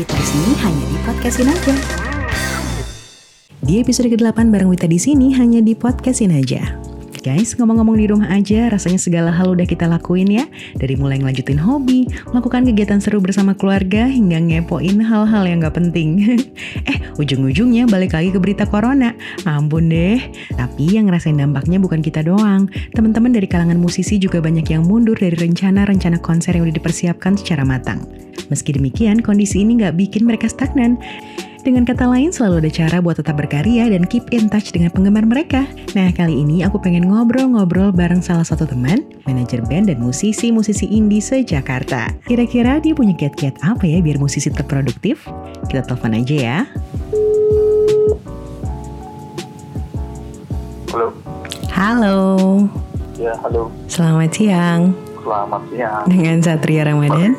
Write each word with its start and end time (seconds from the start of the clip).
Wita 0.00 0.16
sini 0.16 0.56
hanya 0.64 0.84
di 0.88 0.96
podcastin 1.04 1.48
aja. 1.52 1.74
Di 3.60 3.84
episode 3.84 4.08
ke-8 4.08 4.48
bareng 4.48 4.72
Wita 4.72 4.88
di 4.88 4.96
sini 4.96 5.36
hanya 5.36 5.60
di 5.60 5.76
podcastin 5.76 6.32
aja. 6.32 6.72
Guys, 7.20 7.52
ngomong-ngomong 7.60 8.00
di 8.00 8.08
rumah 8.08 8.32
aja, 8.32 8.72
rasanya 8.72 8.96
segala 8.96 9.28
hal 9.28 9.52
udah 9.52 9.68
kita 9.68 9.84
lakuin 9.84 10.24
ya. 10.24 10.48
Dari 10.72 10.96
mulai 10.96 11.20
ngelanjutin 11.20 11.60
hobi, 11.60 12.08
melakukan 12.32 12.64
kegiatan 12.64 12.96
seru 12.96 13.20
bersama 13.20 13.52
keluarga, 13.52 14.08
hingga 14.08 14.40
ngepoin 14.40 15.04
hal-hal 15.04 15.44
yang 15.44 15.60
gak 15.60 15.76
penting. 15.76 16.40
eh, 16.88 16.96
ujung-ujungnya 17.20 17.84
balik 17.84 18.16
lagi 18.16 18.32
ke 18.32 18.40
berita 18.40 18.64
corona. 18.64 19.12
Ampun 19.44 19.92
deh. 19.92 20.16
Tapi 20.56 20.96
yang 20.96 21.12
ngerasain 21.12 21.36
dampaknya 21.36 21.76
bukan 21.76 22.00
kita 22.00 22.24
doang. 22.24 22.72
Teman-teman 22.96 23.36
dari 23.36 23.44
kalangan 23.44 23.76
musisi 23.76 24.16
juga 24.16 24.40
banyak 24.40 24.64
yang 24.64 24.80
mundur 24.88 25.20
dari 25.20 25.36
rencana-rencana 25.36 26.24
konser 26.24 26.56
yang 26.56 26.64
udah 26.64 26.76
dipersiapkan 26.80 27.36
secara 27.36 27.68
matang. 27.68 28.29
Meski 28.48 28.74
demikian, 28.74 29.22
kondisi 29.22 29.62
ini 29.62 29.78
gak 29.78 29.96
bikin 29.98 30.26
mereka 30.26 30.50
stagnan. 30.50 30.98
Dengan 31.60 31.84
kata 31.84 32.08
lain, 32.08 32.32
selalu 32.32 32.64
ada 32.64 32.72
cara 32.72 32.96
buat 33.04 33.20
tetap 33.20 33.36
berkarya 33.36 33.92
dan 33.92 34.08
keep 34.08 34.24
in 34.32 34.48
touch 34.48 34.72
dengan 34.72 34.88
penggemar 34.88 35.28
mereka. 35.28 35.68
Nah, 35.92 36.08
kali 36.08 36.32
ini 36.32 36.64
aku 36.64 36.80
pengen 36.80 37.12
ngobrol-ngobrol 37.12 37.92
bareng 37.92 38.24
salah 38.24 38.48
satu 38.48 38.64
teman, 38.64 39.04
manajer 39.28 39.60
band 39.68 39.92
dan 39.92 40.00
musisi-musisi 40.00 40.88
indie 40.88 41.20
se-Jakarta. 41.20 42.08
Kira-kira 42.24 42.80
dia 42.80 42.96
punya 42.96 43.12
kiat-kiat 43.12 43.60
apa 43.60 43.84
ya 43.84 44.00
biar 44.00 44.16
musisi 44.16 44.48
tetap 44.48 44.72
produktif? 44.72 45.28
Kita 45.68 45.84
telepon 45.84 46.16
aja 46.16 46.36
ya. 46.40 46.58
Halo. 50.96 51.06
Halo. 51.68 52.18
Ya, 53.20 53.36
halo. 53.44 53.68
Selamat 53.84 54.32
siang. 54.32 54.96
Selamat 55.20 55.62
siang. 55.68 56.04
Dengan 56.08 56.36
Satria 56.40 56.88
Ramadan. 56.88 57.36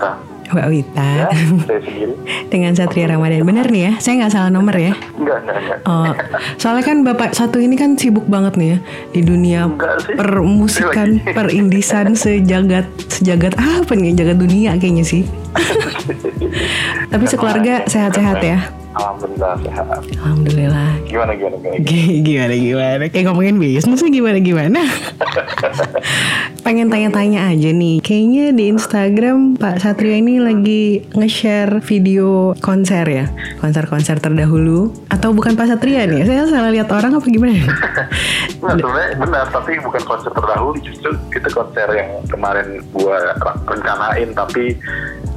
Mbak 0.52 0.68
Wita. 0.68 1.12
Ya, 1.16 1.28
saya 1.68 1.80
sendiri. 1.84 2.14
Dengan 2.52 2.72
Satria 2.76 3.08
Ramadan. 3.08 3.48
Bener 3.48 3.68
nih 3.72 3.82
ya? 3.88 3.94
Saya 4.04 4.14
nggak 4.24 4.32
salah 4.36 4.52
nomor 4.52 4.76
ya? 4.76 4.94
Enggak, 5.16 5.38
enggak, 5.48 5.58
enggak. 5.64 5.80
Oh, 5.88 6.14
soalnya 6.60 6.84
kan 6.84 6.98
Bapak 7.08 7.32
satu 7.32 7.58
ini 7.58 7.80
kan 7.80 7.96
sibuk 7.96 8.28
banget 8.28 8.60
nih 8.60 8.68
ya 8.76 8.78
di 9.16 9.22
dunia 9.24 9.62
permusikan, 10.20 11.24
perindisan 11.24 12.14
sejagat 12.22 12.86
sejagat 13.08 13.56
apa 13.58 13.92
nih? 13.96 14.12
Jagat 14.16 14.38
dunia 14.38 14.76
kayaknya 14.76 15.06
sih. 15.08 15.24
Tapi 17.12 17.26
sekeluarga 17.28 17.88
sehat-sehat 17.88 18.40
ya. 18.44 18.81
Alhamdulillah 18.92 19.56
sehat. 19.64 19.88
Alhamdulillah. 20.20 20.90
Gimana, 21.08 21.32
gimana, 21.40 21.56
gimana? 21.64 21.80
Gimana 22.28 22.56
gimana? 22.56 23.04
Kayak 23.08 23.26
ngomongin 23.32 23.56
bisnis 23.56 24.04
gimana 24.04 24.40
gimana? 24.44 24.82
Pengen 26.66 26.92
tanya-tanya 26.92 27.48
aja 27.52 27.70
nih. 27.72 28.04
Kayaknya 28.04 28.46
di 28.52 28.64
Instagram 28.68 29.56
Pak 29.56 29.80
Satria 29.80 30.20
ini 30.20 30.44
lagi 30.44 31.08
nge-share 31.16 31.80
video 31.84 32.52
konser 32.60 33.08
ya, 33.08 33.26
konser-konser 33.64 34.20
terdahulu. 34.20 34.92
Atau 35.08 35.32
bukan 35.32 35.56
Pak 35.56 35.72
Satria 35.72 36.04
nih? 36.04 36.28
Saya 36.28 36.48
salah 36.52 36.72
lihat 36.72 36.92
orang 36.92 37.16
apa 37.16 37.28
gimana? 37.28 37.56
Nah, 38.62 38.78
sebenarnya 38.78 39.18
benar, 39.18 39.50
tapi 39.50 39.74
bukan 39.82 40.06
konser 40.06 40.30
terdahulu. 40.38 40.78
Justru 40.86 41.10
itu 41.34 41.50
konser 41.50 41.90
yang 41.98 42.22
kemarin 42.30 42.78
gua 42.94 43.34
rencanain, 43.66 44.30
tapi 44.38 44.78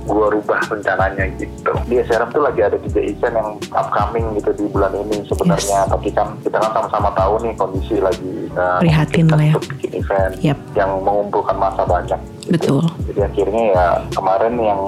gua 0.04 0.26
rubah 0.32 0.60
rencananya 0.68 1.24
gitu. 1.40 1.72
Di 1.88 1.94
SRM 2.04 2.28
tuh 2.30 2.42
lagi 2.44 2.60
ada 2.60 2.76
tiga 2.80 3.00
event 3.00 3.34
yang 3.34 3.50
upcoming 3.72 4.24
gitu 4.38 4.50
di 4.56 4.64
bulan 4.70 4.92
ini 4.94 5.24
sebenarnya. 5.26 5.88
Tapi 5.88 6.08
kan 6.12 6.36
kita 6.44 6.56
kan 6.60 6.70
sama-sama 6.72 7.10
tahu 7.16 7.34
nih 7.42 7.52
kondisi 7.56 7.96
lagi 8.00 8.48
uh, 8.56 8.78
Prihatin 8.80 9.26
lah 9.32 9.40
ya. 9.40 9.54
bikin 9.58 9.90
event 10.00 10.32
Yap. 10.44 10.58
yang 10.76 10.90
mengumpulkan 11.02 11.56
masa 11.56 11.82
banyak. 11.88 12.20
Betul. 12.48 12.84
Jadi 13.08 13.20
akhirnya 13.24 13.62
ya 13.72 13.86
kemarin 14.12 14.54
yang 14.60 14.80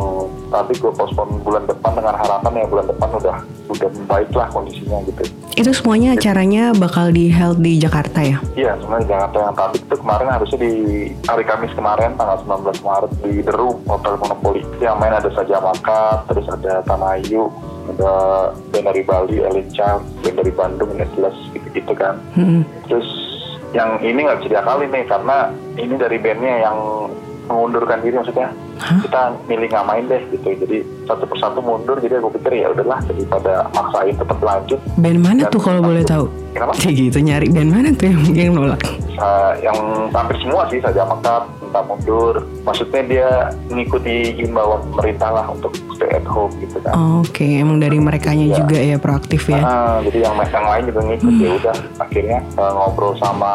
tadi 0.53 0.77
gue 0.77 0.93
postpone 0.93 1.41
bulan 1.41 1.65
depan 1.65 1.93
dengan 1.97 2.15
harapan 2.21 2.53
ya 2.53 2.67
bulan 2.69 2.87
depan 2.87 3.09
udah 3.17 3.37
udah 3.73 3.89
baik 4.07 4.31
lah 4.37 4.49
kondisinya 4.53 5.01
gitu. 5.09 5.25
Itu 5.57 5.73
semuanya 5.73 6.13
acaranya 6.13 6.77
bakal 6.77 7.09
di 7.17 7.33
held 7.33 7.65
di 7.65 7.81
Jakarta 7.81 8.21
ya? 8.21 8.37
Iya 8.53 8.77
sebenarnya 8.77 9.09
Jakarta 9.09 9.37
yang 9.41 9.57
tadi 9.57 9.77
itu 9.81 9.95
kemarin 9.97 10.29
harusnya 10.29 10.59
di 10.61 10.75
hari 11.25 11.45
Kamis 11.49 11.73
kemarin 11.73 12.13
tanggal 12.21 12.37
19 12.45 12.85
Maret 12.85 13.13
di 13.25 13.33
The 13.41 13.55
Room 13.57 13.81
Hotel 13.89 14.21
Monopoly. 14.21 14.63
Yang 14.85 14.97
main 15.01 15.17
ada 15.17 15.31
Saja 15.33 15.57
Maka, 15.65 16.29
terus 16.29 16.45
ada 16.53 16.85
Tanayu, 16.85 17.49
ada 17.89 18.13
band 18.69 18.85
dari 18.85 19.01
Bali, 19.01 19.37
Elin 19.41 19.69
Child, 19.73 20.05
band 20.21 20.37
dari 20.45 20.53
Bandung, 20.53 20.93
Necklace 20.93 21.41
gitu-gitu 21.57 21.93
kan. 21.97 22.21
Mm-mm. 22.37 22.61
Terus 22.93 23.09
yang 23.73 23.97
ini 24.05 24.29
nggak 24.29 24.45
bisa 24.45 24.61
diakalin 24.61 24.93
nih 24.93 25.09
karena 25.09 25.37
ini 25.81 25.95
dari 25.97 26.21
bandnya 26.21 26.55
yang 26.69 26.79
mengundurkan 27.47 27.99
diri 28.01 28.15
maksudnya 28.15 28.51
Hah? 28.77 28.99
kita 29.01 29.21
milih 29.47 29.67
nggak 29.67 29.87
main 29.87 30.05
deh 30.05 30.23
gitu 30.29 30.49
jadi 30.59 30.77
satu 31.05 31.25
persatu 31.25 31.59
mundur 31.59 31.97
jadi 31.97 32.19
aku 32.19 32.35
pikir 32.35 32.53
ya 32.59 32.69
udahlah 32.69 32.99
daripada 33.03 33.53
maksain 33.73 34.15
tetap 34.15 34.39
lanjut 34.39 34.79
Band 34.97 35.19
mana 35.19 35.41
Dan 35.43 35.51
tuh 35.51 35.63
kalau 35.63 35.81
boleh 35.81 36.03
tahu? 36.03 36.27
kenapa 36.53 36.73
Kayak 36.75 36.95
gitu 36.99 37.19
nyari 37.21 37.47
band 37.49 37.71
mana 37.71 37.89
tuh 37.93 38.07
yang, 38.09 38.23
yang 38.33 38.51
nolak? 38.53 38.81
Uh, 39.17 39.53
yang 39.59 39.79
hampir 40.11 40.37
semua 40.39 40.69
sih 40.69 40.77
saja 40.77 41.05
makat 41.05 41.43
minta 41.59 41.81
mundur 41.83 42.35
maksudnya 42.63 43.03
dia 43.03 43.29
mengikuti 43.67 44.37
imbauan 44.37 44.85
pemerintah 44.87 45.31
lah 45.31 45.47
untuk 45.49 45.73
stay 45.91 46.11
at 46.11 46.25
home 46.25 46.53
gitu 46.59 46.77
kan 46.81 46.93
Oke, 47.17 47.47
emang 47.57 47.79
dari 47.79 47.97
merekanya 47.97 48.45
Iya. 48.47 48.57
juga 48.59 48.77
ya 48.77 48.97
proaktif 48.97 49.49
ya? 49.49 49.59
Ah, 49.59 49.99
jadi 50.05 50.19
yang 50.23 50.37
yang 50.37 50.67
lain 50.67 50.85
juga 50.87 51.01
ngikut 51.03 51.35
ya 51.35 51.51
udah 51.57 51.77
akhirnya 51.99 52.39
uh, 52.55 52.73
ngobrol 52.73 53.17
sama 53.17 53.53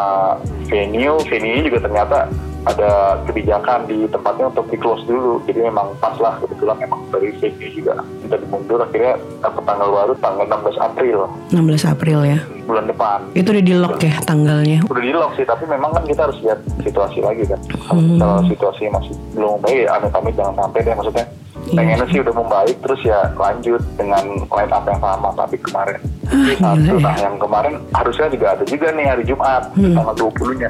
venue 0.66 1.22
venue 1.25 1.62
juga 1.62 1.78
ternyata 1.79 2.25
ada 2.63 2.91
kebijakan 3.23 3.85
di 3.85 4.05
tempatnya 4.05 4.45
untuk 4.47 4.66
di 4.67 4.77
close 4.77 5.01
dulu 5.03 5.41
jadi 5.44 5.66
memang 5.66 5.97
pas 5.97 6.13
lah 6.16 6.38
kebetulan 6.38 6.77
memang 6.77 7.01
dari 7.09 7.33
venue 7.33 7.69
juga 7.72 7.94
minta 8.16 8.38
dimundur 8.38 8.79
akhirnya 8.79 9.13
dapat 9.39 9.63
tanggal 9.63 9.89
baru 9.89 10.13
tanggal 10.16 10.45
16 10.45 10.77
April 10.79 11.19
16 11.49 11.57
April 11.88 12.19
ya. 12.23 12.39
bulan 12.61 12.85
depan 12.85 13.19
Itu 13.33 13.49
udah 13.49 13.63
di 13.63 13.73
lock 13.73 13.97
ya 13.99 14.13
tanggalnya. 14.22 14.79
udah 14.85 15.01
di 15.01 15.11
lock 15.11 15.31
sih 15.33 15.44
tapi 15.44 15.66
memang 15.66 15.89
kan 15.91 16.03
kita 16.05 16.22
harus 16.23 16.38
lihat 16.39 16.59
situasi 16.79 17.19
lagi 17.19 17.44
kan 17.45 17.59
Hmm. 17.89 18.16
kalau 18.16 18.39
situasi 18.45 18.88
masih 18.88 19.11
belum 19.31 19.59
baik 19.59 19.83
ya 19.83 19.89
amit-amit 19.93 20.33
jangan 20.33 20.55
sampai 20.57 20.79
deh 20.81 20.93
maksudnya 20.93 21.25
Iya. 21.61 21.78
pengennya 21.78 22.07
sih 22.07 22.19
udah 22.19 22.33
membaik 22.33 22.75
terus 22.79 23.01
ya 23.01 23.19
lanjut 23.33 23.81
dengan 23.93 24.23
line 24.43 24.72
up 24.72 24.83
yang 24.83 24.97
sama 24.97 25.29
tapi 25.31 25.55
kemarin 25.59 25.99
Ah, 26.25 26.73
satu 26.73 26.93
ya. 26.93 27.03
nah 27.03 27.16
yang 27.19 27.35
kemarin 27.38 27.73
harusnya 27.91 28.28
juga 28.28 28.45
ada 28.51 28.63
juga 28.63 28.88
nih 28.89 29.05
hari 29.07 29.23
Jumat 29.23 29.63
Hmm. 29.72 29.93
tanggal 29.93 30.16
20 30.16 30.57
nya 30.57 30.69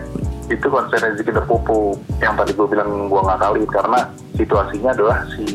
itu 0.51 0.67
konser 0.67 0.99
Rezeki 0.99 1.31
Terpupu 1.31 1.95
yang 2.19 2.35
tadi 2.35 2.51
gue 2.51 2.67
bilang 2.67 3.07
gue 3.07 3.21
nggak 3.21 3.39
kali 3.39 3.63
karena 3.67 3.99
situasinya 4.35 4.91
adalah 4.91 5.23
si 5.35 5.47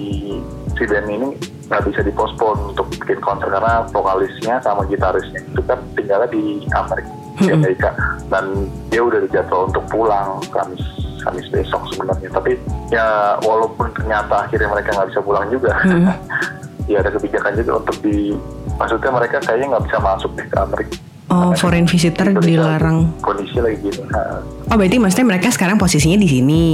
si 0.72 0.82
band 0.84 1.08
ini 1.08 1.28
nggak 1.66 1.82
bisa 1.84 2.00
dipospon 2.00 2.72
untuk 2.72 2.86
bikin 2.94 3.18
konser 3.18 3.50
karena 3.50 3.82
vokalisnya 3.90 4.62
sama 4.62 4.86
gitarisnya 4.86 5.42
itu 5.42 5.60
kan 5.64 5.78
tinggalnya 5.94 6.28
di 6.30 6.64
Amerika 6.72 7.10
di 7.36 7.52
Hmm. 7.52 7.60
Amerika 7.60 7.90
dan 8.32 8.44
dia 8.88 9.04
udah 9.04 9.20
dijadwal 9.20 9.68
untuk 9.68 9.84
pulang 9.92 10.40
Kamis 10.48 10.80
Kamis 11.20 11.44
besok 11.52 11.84
sebenarnya 11.92 12.32
tapi 12.32 12.56
ya 12.88 13.36
walaupun 13.44 13.92
ternyata 13.92 14.48
akhirnya 14.48 14.72
mereka 14.72 14.96
nggak 14.96 15.08
bisa 15.12 15.20
pulang 15.20 15.44
juga 15.52 15.76
Hmm. 15.84 16.08
ya 16.90 17.02
ada 17.02 17.12
kebijakan 17.12 17.52
juga 17.60 17.72
untuk 17.82 17.96
di 18.00 18.32
maksudnya 18.78 19.10
mereka 19.10 19.36
kayaknya 19.42 19.76
nggak 19.76 19.84
bisa 19.84 19.98
masuk 20.00 20.30
deh 20.32 20.46
ke 20.46 20.56
Amerika 20.56 20.96
Oh, 21.26 21.50
foreign 21.52 21.84
visitor 21.84 22.30
dilarang. 22.32 23.10
kondisi 23.18 23.58
lagi 23.58 23.82
gitu 23.82 24.06
nah, 24.06 24.38
Oh, 24.66 24.78
berarti 24.78 24.96
maksudnya 24.96 25.26
mereka 25.28 25.50
sekarang 25.50 25.74
posisinya 25.74 26.14
di 26.14 26.28
sini. 26.28 26.64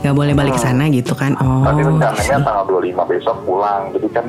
Gak 0.00 0.14
boleh 0.14 0.32
balik 0.32 0.54
ke 0.54 0.62
sana 0.62 0.86
gitu 0.88 1.12
kan? 1.12 1.34
Oh, 1.36 1.60
Tapi 1.60 1.82
rencananya 1.82 2.38
tanggal 2.40 2.64
25 2.64 2.86
besok 3.04 3.36
pulang. 3.44 3.90
Jadi 3.90 4.08
kan 4.08 4.26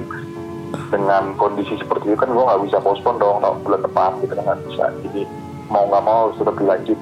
dengan 0.90 1.24
kondisi 1.38 1.78
seperti 1.78 2.10
itu 2.10 2.18
kan 2.18 2.28
gue 2.28 2.42
nggak 2.42 2.62
bisa 2.66 2.78
postpone 2.80 3.16
dong 3.16 3.40
tahun 3.40 3.58
bulan 3.62 3.82
depan 3.82 4.10
gitu 4.20 4.34
kan 4.34 4.44
nggak 4.44 4.60
bisa. 4.66 4.84
Jadi 5.00 5.22
mau 5.70 5.88
nggak 5.88 6.04
mau 6.04 6.18
harus 6.26 6.38
tetap 6.38 6.56
dilanjut. 6.58 7.00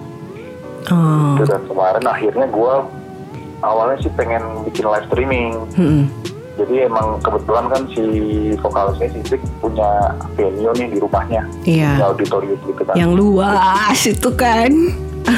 Oh, 0.90 1.36
Gitu. 1.36 1.44
Dan 1.48 1.62
kemarin 1.66 2.04
akhirnya 2.06 2.46
gue 2.46 2.74
awalnya 3.62 3.98
sih 4.00 4.12
pengen 4.14 4.44
bikin 4.64 4.86
live 4.86 5.08
streaming. 5.08 5.52
hmm. 5.74 6.04
Jadi 6.60 6.76
emang 6.84 7.16
kebetulan 7.24 7.66
kan 7.72 7.82
si 7.96 8.04
vokalisnya 8.60 9.08
si 9.16 9.20
Zik 9.32 9.42
punya 9.64 10.12
venue 10.36 10.76
nih 10.76 10.92
di 10.92 10.98
rumahnya. 11.00 11.42
Di 11.64 11.80
Iya. 11.80 12.04
auditorium 12.04 12.60
gitu 12.68 12.84
kan. 12.84 12.96
Yang 13.00 13.12
luas 13.16 14.00
itu 14.04 14.30
kan. 14.36 14.72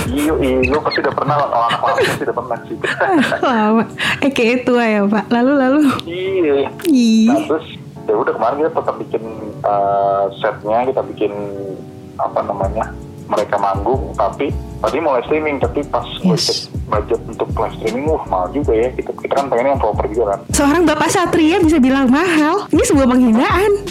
Iya, 0.07 0.33
iya, 0.39 0.77
pasti 0.81 1.03
udah 1.03 1.13
pernah, 1.13 1.35
kalau 1.41 1.65
anak 1.67 1.79
pasti 1.83 2.23
udah 2.23 2.35
pernah 2.37 2.57
sih. 2.65 2.75
Lama. 3.49 3.83
Eh, 4.23 4.31
kayak 4.31 4.63
tua 4.63 4.85
ya, 4.87 5.01
Pak. 5.03 5.25
Lalu, 5.29 5.51
lalu. 5.57 5.81
iya. 6.07 6.69
Ih. 6.87 7.27
Nah, 7.27 7.39
terus 7.45 7.65
ya 8.07 8.13
udah 8.15 8.33
kemarin 8.33 8.55
kita 8.65 8.71
tetap 8.81 8.95
bikin 8.97 9.23
uh, 9.61 10.25
setnya, 10.39 10.77
kita 10.89 11.01
bikin 11.05 11.31
apa 12.17 12.39
namanya 12.45 12.85
mereka 13.31 13.55
manggung, 13.55 14.11
tapi 14.13 14.51
tadi 14.77 14.97
mau 14.99 15.15
live 15.15 15.25
streaming, 15.25 15.55
tapi 15.57 15.79
pas 15.87 16.03
Yes. 16.21 16.67
budget 16.85 17.23
untuk 17.23 17.47
live 17.55 17.71
streaming, 17.73 18.03
wah 18.05 18.23
mahal 18.27 18.51
juga 18.51 18.75
ya. 18.75 18.91
Gitu. 18.91 19.07
Kita 19.15 19.33
kan 19.33 19.47
pengennya 19.47 19.71
yang 19.71 19.81
proper 19.81 20.05
juga 20.11 20.35
kan. 20.35 20.39
Seorang 20.51 20.83
Bapak 20.83 21.07
Satria 21.07 21.57
bisa 21.57 21.79
bilang 21.79 22.11
mahal. 22.11 22.67
Ini 22.67 22.83
sebuah 22.83 23.07
penghinaan. 23.07 23.71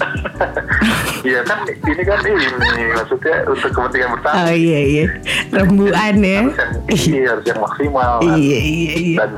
Iya 1.21 1.45
kan, 1.45 1.69
ini 1.69 2.01
kan 2.01 2.17
ini 2.25 2.49
maksudnya 2.97 3.45
untuk 3.45 3.69
kepentingan 3.69 4.09
bersama. 4.17 4.41
Oh 4.41 4.55
iya 4.57 4.81
iya. 4.81 5.05
Rembuan 5.53 6.17
ya. 6.17 6.41
Harus 6.49 6.57
yang, 6.57 6.73
iya, 7.13 7.29
harus 7.29 7.45
yang 7.45 7.61
maksimal. 7.61 8.13
kan. 8.25 8.37
Iya 8.41 8.59
iya 8.59 8.93
iya. 8.97 9.17
Dan 9.21 9.31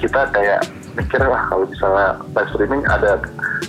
kita 0.00 0.20
kayak 0.32 0.60
mikir 0.96 1.20
lah 1.20 1.44
kalau 1.52 1.68
misalnya 1.68 2.08
live 2.32 2.50
streaming 2.50 2.82
ada 2.88 3.20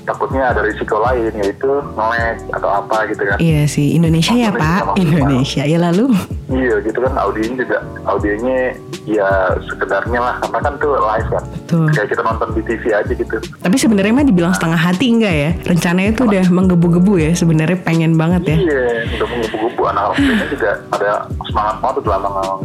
takutnya 0.08 0.56
ada 0.56 0.64
risiko 0.64 1.04
lain 1.04 1.36
yaitu 1.36 1.68
nge 1.94 2.48
atau 2.56 2.70
apa 2.72 2.98
gitu 3.12 3.28
kan 3.28 3.38
Iya 3.38 3.68
sih, 3.68 3.92
Indonesia 3.94 4.32
ya 4.32 4.50
Maksudnya 4.50 4.64
Pak, 4.64 4.80
sama 4.80 4.92
maksimal. 4.96 5.04
Indonesia. 5.04 5.64
Ya 5.68 5.78
lalu, 5.84 6.06
iya 6.52 6.76
gitu 6.82 7.00
kan. 7.00 7.14
Audionya 7.18 7.56
juga 7.60 7.78
audionya 8.08 8.76
ya 9.08 9.30
sekedarnya 9.68 10.20
lah. 10.20 10.36
Karena 10.44 10.60
kan 10.64 10.74
tuh 10.80 10.96
live 10.96 11.30
kan. 11.32 11.44
Betul. 11.68 11.86
kayak 11.92 12.10
kita 12.16 12.22
nonton 12.24 12.50
di 12.56 12.62
TV 12.64 12.84
aja 12.96 13.12
gitu. 13.12 13.38
Tapi 13.60 13.76
sebenarnya 13.76 14.14
mah 14.16 14.24
dibilang 14.24 14.56
setengah 14.56 14.80
hati 14.80 15.06
enggak 15.12 15.36
ya? 15.36 15.52
Rencananya 15.68 16.12
tuh 16.16 16.26
udah 16.32 16.46
menggebu-gebu 16.48 17.14
ya, 17.20 17.32
sebenarnya 17.36 17.76
pengen 17.84 18.16
banget 18.16 18.56
ya. 18.56 18.58
iya 18.58 18.84
udah 19.20 19.28
menggebu-gebu. 19.28 19.82
Anak-anak 19.84 20.16
bandnya 20.16 20.48
juga 20.48 20.72
ada 20.96 21.12
semangat 21.52 21.76
banget 21.84 22.04
nggak 22.08 22.22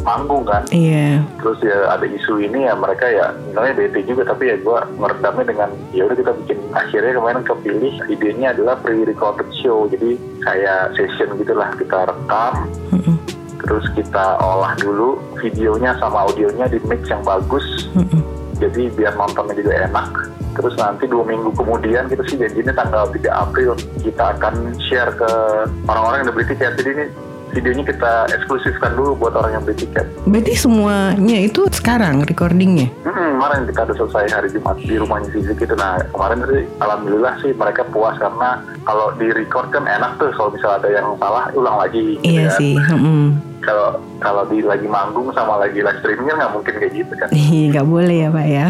manggung 0.07 0.45
kan. 0.47 0.63
Iya, 0.71 1.19
terus 1.43 1.59
ya 1.67 1.79
ada 1.91 2.07
isu 2.07 2.35
ini 2.39 2.71
ya 2.71 2.79
mereka 2.79 3.07
ya 3.11 3.35
sebenarnya 3.51 3.75
bete 3.75 4.01
juga. 4.07 4.23
Tapi 4.31 4.43
ya 4.55 4.57
gue 4.63 4.79
meredamnya 4.95 5.45
dengan 5.51 5.69
ya 5.91 6.03
udah 6.07 6.17
kita 6.23 6.33
bikin 6.45 6.59
akhirnya 6.71 7.13
kemarin 7.19 7.43
kepilih 7.43 7.95
idenya 8.07 8.49
adalah 8.55 8.79
pre-recorded 8.79 9.51
show. 9.59 9.91
Jadi 9.91 10.15
kayak 10.47 10.95
session 10.95 11.35
gitulah 11.43 11.75
kita 11.75 12.07
rekam. 12.07 12.55
Mm-mm. 12.95 13.17
Terus 13.63 13.87
kita 13.95 14.37
olah 14.39 14.75
dulu 14.77 15.19
videonya 15.39 15.95
sama 15.97 16.27
audionya 16.27 16.67
di 16.67 16.79
mix 16.85 17.07
yang 17.07 17.23
bagus 17.23 17.65
Mm-mm. 17.95 18.21
jadi 18.59 18.91
biar 18.93 19.15
nontonnya 19.15 19.55
juga 19.55 19.73
enak 19.87 20.09
terus 20.53 20.77
nanti 20.77 21.09
dua 21.09 21.25
minggu 21.25 21.49
kemudian 21.57 22.07
kita 22.07 22.23
sih 22.29 22.37
janjinya 22.37 22.77
tanggal 22.77 23.09
3 23.09 23.25
April 23.25 23.73
kita 24.05 24.37
akan 24.37 24.77
share 24.85 25.09
ke 25.17 25.31
orang-orang 25.89 26.21
yang 26.21 26.27
udah 26.29 26.37
beli 26.37 26.47
tiket 26.53 26.77
jadi 26.77 26.91
ini 26.93 27.05
videonya 27.53 27.85
kita 27.85 28.13
eksklusifkan 28.33 28.93
dulu 28.93 29.17
buat 29.17 29.33
orang 29.33 29.57
yang 29.57 29.63
beli 29.65 29.81
tiket 29.81 30.05
berarti 30.25 30.53
semuanya 30.53 31.37
itu 31.41 31.65
sekarang 31.73 32.25
recordingnya? 32.25 32.89
Hmm, 33.05 33.37
kemarin 33.37 33.69
kita 33.69 33.81
udah 33.85 33.97
selesai 33.99 34.25
hari 34.31 34.49
Jumat 34.49 34.77
di 34.79 34.95
rumahnya 34.97 35.29
Fizik 35.29 35.59
itu. 35.59 35.75
Nah, 35.75 36.01
kemarin 36.09 36.39
sih 36.47 36.63
alhamdulillah 36.79 37.35
sih 37.43 37.51
mereka 37.53 37.83
puas 37.91 38.17
karena 38.17 38.57
kalau 38.87 39.13
di 39.19 39.29
record 39.35 39.69
kan 39.69 39.85
enak 39.85 40.17
tuh 40.17 40.31
kalau 40.33 40.49
misalnya 40.49 40.79
ada 40.81 40.89
yang 40.95 41.07
salah 41.19 41.45
ulang 41.53 41.77
lagi. 41.77 42.17
gitu 42.17 42.25
Iya 42.25 42.47
kan. 42.49 42.57
sih, 42.57 42.75
mm-mm. 42.79 43.25
Kalau 43.63 44.03
kalau 44.19 44.43
di 44.51 44.59
lagi 44.63 44.87
manggung 44.91 45.31
sama 45.33 45.63
lagi 45.63 45.79
live 45.79 45.99
streaming 46.03 46.27
kan 46.29 46.37
nggak 46.43 46.53
mungkin 46.55 46.75
kayak 46.77 46.93
gitu 46.93 47.13
kan. 47.15 47.29
Nggak 47.71 47.87
boleh 47.87 48.17
ya 48.27 48.29
Pak 48.35 48.47
ya. 48.51 48.67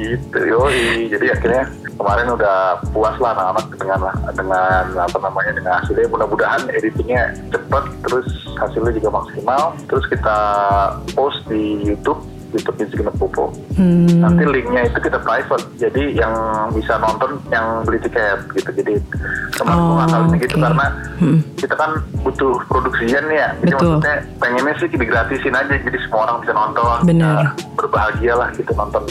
gitu, 0.00 0.38
yoi. 0.40 1.12
Jadi 1.12 1.26
akhirnya 1.28 1.64
kemarin 2.00 2.28
udah 2.32 2.80
puas 2.96 3.16
lah 3.20 3.36
anak-anak 3.36 3.66
dengan 3.76 4.00
dengan 4.32 4.84
apa 4.96 5.18
namanya 5.20 5.52
dengan 5.52 5.72
hasilnya. 5.76 6.08
Mudah-mudahan 6.08 6.62
editingnya 6.72 7.36
cepet, 7.52 7.84
terus 8.08 8.28
hasilnya 8.56 8.92
juga 8.96 9.08
maksimal. 9.20 9.76
Terus 9.86 10.04
kita 10.08 10.38
post 11.12 11.40
di 11.52 11.84
YouTube. 11.84 12.20
YouTube 12.50 12.76
Genep 12.80 13.14
Popo. 13.16 13.54
Hmm, 13.74 14.20
Nanti 14.20 14.42
linknya 14.44 14.82
itu 14.84 14.98
kita 15.00 15.18
private, 15.18 15.64
jadi 15.76 16.02
yang 16.16 16.34
bisa 16.70 16.96
nonton 16.96 17.38
yang 17.48 17.82
beli 17.82 17.98
tiket 17.98 18.44
gitu. 18.52 18.70
Jadi 18.72 18.94
kemarin 19.52 19.76
Oh, 19.76 19.86
gue 19.86 19.96
ngakalin 19.98 20.30
gitu 20.38 20.56
karena 20.56 20.86
Mm. 21.20 21.38
kita 21.54 21.74
kan 21.76 21.90
butuh 22.20 22.54
produksian 22.66 23.24
ya. 23.28 23.52
Jadi 23.58 23.70
Betul. 23.70 24.00
maksudnya 24.00 24.14
pengennya 24.36 24.74
sih 24.76 24.88
digratisin 24.88 25.52
aja, 25.52 25.74
jadi 25.76 25.98
semua 26.00 26.20
orang 26.24 26.36
bisa 26.40 26.52
nonton. 26.52 26.98
Benar. 27.04 27.34
Nah, 27.44 27.52
berbahagia 27.76 28.34
lah 28.34 28.48
gitu 28.52 28.72
nonton 28.72 29.04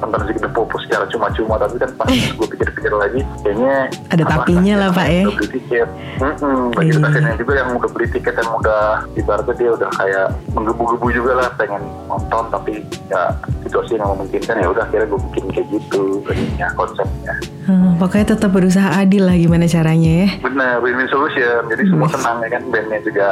nonton 0.00 0.20
the 0.26 0.48
Popo 0.48 0.76
secara 0.78 1.04
cuma-cuma 1.06 1.56
tapi 1.56 1.76
kan 1.76 1.90
pas 1.96 2.06
gue 2.08 2.46
pikir-pikir 2.46 2.92
lagi 2.92 3.20
kayaknya 3.42 3.90
Ada 4.08 4.24
tapinya 4.24 4.74
lah, 4.76 4.88
Pak, 4.90 5.06
ya. 5.08 5.22
udah 5.24 5.36
beli 5.36 5.48
tiket 5.52 5.88
Mm-mm, 6.14 6.58
bagi 6.72 6.90
Iya. 6.90 7.00
kasihannya 7.00 7.34
juga 7.36 7.52
yang 7.54 7.68
udah 7.74 7.90
beli 7.90 8.06
tiket 8.08 8.34
yang 8.34 8.50
udah 8.54 8.82
ibaratnya 9.14 9.54
dia 9.54 9.70
udah 9.72 9.90
kayak 9.92 10.26
menggebu-gebu 10.52 11.06
juga 11.10 11.32
lah 11.36 11.48
pengen 11.54 11.82
nonton 12.06 12.44
tapi 12.48 12.72
ya 13.10 13.22
situasi 13.62 13.96
yang 13.98 14.10
memungkinkan 14.16 14.56
ya 14.58 14.68
udah 14.70 14.82
akhirnya 14.86 15.06
gue 15.10 15.20
bikin 15.30 15.44
kayak 15.52 15.66
gitu 15.70 16.02
ininya 16.30 16.68
konsepnya. 16.74 17.34
Hmm, 17.64 17.96
pokoknya 17.96 18.36
tetap 18.36 18.50
berusaha 18.52 18.88
adil 19.00 19.24
lah 19.24 19.36
gimana 19.36 19.64
caranya 19.64 20.26
ya. 20.26 20.28
bener 20.44 20.80
win-win 20.84 21.08
solution. 21.08 21.64
Jadi 21.72 21.82
semua 21.88 22.08
senang 22.12 22.44
ya 22.44 22.48
kan 22.52 22.62
bandnya 22.68 23.00
juga 23.00 23.28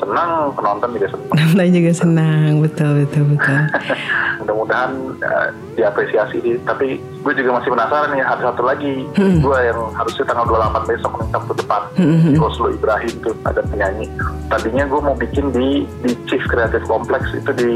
senang 0.00 0.30
penonton 0.52 0.90
juga 0.90 1.06
senang 1.08 1.28
Nonton 1.30 1.68
juga 1.70 1.92
senang, 1.92 2.50
betul 2.58 2.90
betul 2.98 3.24
betul. 3.28 3.58
mudah-mudahan 4.40 4.90
eh, 5.20 5.48
diapresiasi 5.74 6.38
tapi 6.62 6.96
gue 6.96 7.32
juga 7.34 7.50
masih 7.54 7.70
penasaran 7.70 8.08
nih 8.10 8.22
ada 8.22 8.42
satu 8.46 8.62
lagi 8.62 9.04
Hmm. 9.12 9.38
gue 9.38 9.58
yang 9.60 9.76
harusnya 9.92 10.24
tanggal 10.24 10.46
28 10.48 10.88
besok 10.88 11.12
nih 11.14 11.28
Sabtu 11.30 11.52
depan 11.54 11.82
Hmm. 11.94 12.20
di 12.26 12.38
Oslo 12.38 12.68
Ibrahim 12.70 13.12
tuh 13.20 13.34
ada 13.42 13.60
penyanyi 13.62 14.06
tadinya 14.46 14.84
gue 14.84 15.00
mau 15.00 15.14
bikin 15.14 15.50
di 15.50 15.68
di 16.00 16.10
Chief 16.24 16.40
Creative 16.42 16.82
Complex 16.82 17.28
itu 17.32 17.50
di 17.52 17.72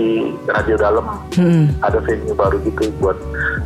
Radio 0.47 0.77
Dalam 0.77 1.05
Hmm. 1.33 1.69
ada 1.79 2.01
venue 2.01 2.33
baru 2.33 2.57
gitu 2.63 2.89
buat 2.99 3.19